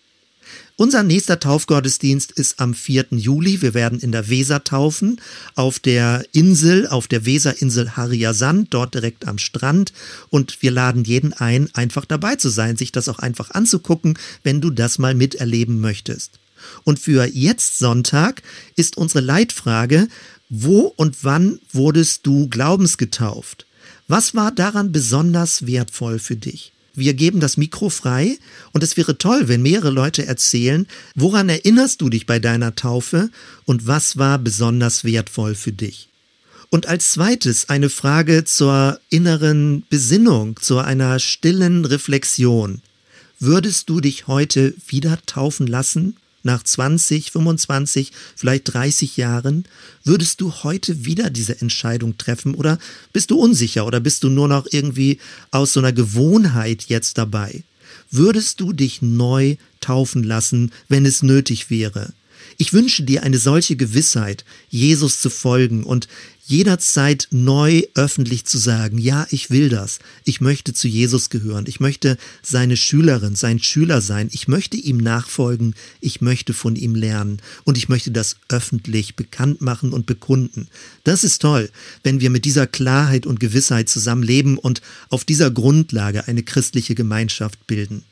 Unser 0.77 1.03
nächster 1.03 1.39
Taufgottesdienst 1.39 2.33
ist 2.33 2.59
am 2.59 2.73
4. 2.73 3.05
Juli. 3.11 3.61
Wir 3.61 3.73
werden 3.73 3.99
in 3.99 4.11
der 4.11 4.27
Weser 4.27 4.65
taufen, 4.65 5.21
auf 5.55 5.79
der 5.79 6.25
Insel, 6.33 6.87
auf 6.87 7.07
der 7.07 7.25
Weserinsel 7.25 7.91
Harriasand, 7.95 8.73
dort 8.73 8.93
direkt 8.93 9.25
am 9.25 9.37
Strand. 9.37 9.93
Und 10.29 10.61
wir 10.61 10.71
laden 10.71 11.05
jeden 11.05 11.31
ein, 11.31 11.69
einfach 11.73 12.03
dabei 12.03 12.35
zu 12.35 12.49
sein, 12.49 12.75
sich 12.75 12.91
das 12.91 13.07
auch 13.07 13.19
einfach 13.19 13.51
anzugucken, 13.51 14.19
wenn 14.43 14.59
du 14.59 14.69
das 14.69 14.99
mal 14.99 15.15
miterleben 15.15 15.79
möchtest. 15.79 16.39
Und 16.83 16.99
für 16.99 17.25
jetzt 17.25 17.79
Sonntag 17.79 18.41
ist 18.75 18.97
unsere 18.97 19.21
Leitfrage, 19.21 20.09
wo 20.49 20.93
und 20.97 21.23
wann 21.23 21.59
wurdest 21.71 22.25
du 22.25 22.49
glaubensgetauft? 22.49 23.65
Was 24.07 24.35
war 24.35 24.51
daran 24.51 24.91
besonders 24.91 25.65
wertvoll 25.65 26.19
für 26.19 26.35
dich? 26.35 26.71
Wir 26.93 27.13
geben 27.13 27.39
das 27.39 27.57
Mikro 27.57 27.89
frei 27.89 28.37
und 28.71 28.83
es 28.83 28.95
wäre 28.97 29.17
toll, 29.17 29.47
wenn 29.47 29.63
mehrere 29.63 29.89
Leute 29.89 30.25
erzählen, 30.25 30.87
woran 31.15 31.49
erinnerst 31.49 32.01
du 32.01 32.09
dich 32.09 32.25
bei 32.25 32.39
deiner 32.39 32.75
Taufe 32.75 33.29
und 33.65 33.87
was 33.87 34.17
war 34.17 34.37
besonders 34.37 35.03
wertvoll 35.03 35.55
für 35.55 35.73
dich? 35.73 36.09
Und 36.69 36.85
als 36.85 37.11
zweites 37.11 37.69
eine 37.69 37.89
Frage 37.89 38.43
zur 38.43 38.99
inneren 39.09 39.83
Besinnung, 39.89 40.57
zu 40.61 40.77
einer 40.79 41.19
stillen 41.19 41.83
Reflexion. 41.83 42.81
Würdest 43.39 43.89
du 43.89 43.99
dich 44.01 44.27
heute 44.27 44.73
wieder 44.87 45.19
taufen 45.25 45.67
lassen? 45.67 46.15
Nach 46.45 46.63
20, 46.63 47.31
25, 47.31 48.11
vielleicht 48.35 48.73
30 48.73 49.17
Jahren, 49.17 49.65
würdest 50.03 50.41
du 50.41 50.51
heute 50.63 51.05
wieder 51.05 51.29
diese 51.29 51.59
Entscheidung 51.59 52.17
treffen 52.17 52.55
oder 52.55 52.77
bist 53.11 53.31
du 53.31 53.39
unsicher 53.39 53.85
oder 53.85 53.99
bist 53.99 54.23
du 54.23 54.29
nur 54.29 54.47
noch 54.47 54.67
irgendwie 54.71 55.19
aus 55.51 55.73
so 55.73 55.79
einer 55.79 55.93
Gewohnheit 55.93 56.85
jetzt 56.87 57.17
dabei? 57.17 57.63
Würdest 58.11 58.61
du 58.61 58.71
dich 58.71 59.01
neu 59.01 59.57
taufen 59.81 60.23
lassen, 60.23 60.71
wenn 60.87 61.05
es 61.05 61.23
nötig 61.23 61.69
wäre? 61.69 62.13
Ich 62.57 62.71
wünsche 62.71 63.03
dir 63.03 63.23
eine 63.23 63.37
solche 63.37 63.75
Gewissheit, 63.75 64.45
Jesus 64.69 65.19
zu 65.19 65.29
folgen 65.29 65.83
und 65.83 66.07
jederzeit 66.47 67.27
neu 67.31 67.83
öffentlich 67.95 68.45
zu 68.45 68.57
sagen, 68.57 68.99
ja, 68.99 69.25
ich 69.31 69.49
will 69.49 69.69
das. 69.69 69.99
Ich 70.23 70.41
möchte 70.41 70.73
zu 70.73 70.87
Jesus 70.87 71.29
gehören. 71.29 71.65
Ich 71.67 71.79
möchte 71.79 72.17
seine 72.43 72.77
Schülerin, 72.77 73.35
sein 73.35 73.59
Schüler 73.59 73.99
sein. 74.01 74.29
Ich 74.31 74.47
möchte 74.47 74.77
ihm 74.77 74.97
nachfolgen. 74.97 75.73
Ich 76.01 76.21
möchte 76.21 76.53
von 76.53 76.75
ihm 76.75 76.93
lernen. 76.93 77.41
Und 77.63 77.77
ich 77.77 77.89
möchte 77.89 78.11
das 78.11 78.37
öffentlich 78.47 79.15
bekannt 79.15 79.61
machen 79.61 79.91
und 79.91 80.05
bekunden. 80.05 80.67
Das 81.03 81.23
ist 81.23 81.41
toll, 81.41 81.69
wenn 82.03 82.19
wir 82.19 82.29
mit 82.29 82.45
dieser 82.45 82.67
Klarheit 82.67 83.25
und 83.25 83.39
Gewissheit 83.39 83.89
zusammenleben 83.89 84.57
und 84.57 84.81
auf 85.09 85.25
dieser 85.25 85.49
Grundlage 85.49 86.27
eine 86.27 86.43
christliche 86.43 86.93
Gemeinschaft 86.93 87.65
bilden. 87.65 88.03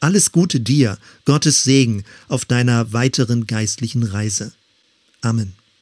Alles 0.00 0.32
Gute 0.32 0.60
dir, 0.60 0.98
Gottes 1.24 1.64
Segen 1.64 2.04
auf 2.28 2.44
deiner 2.44 2.92
weiteren 2.92 3.46
geistlichen 3.46 4.02
Reise. 4.02 4.52
Amen. 5.20 5.57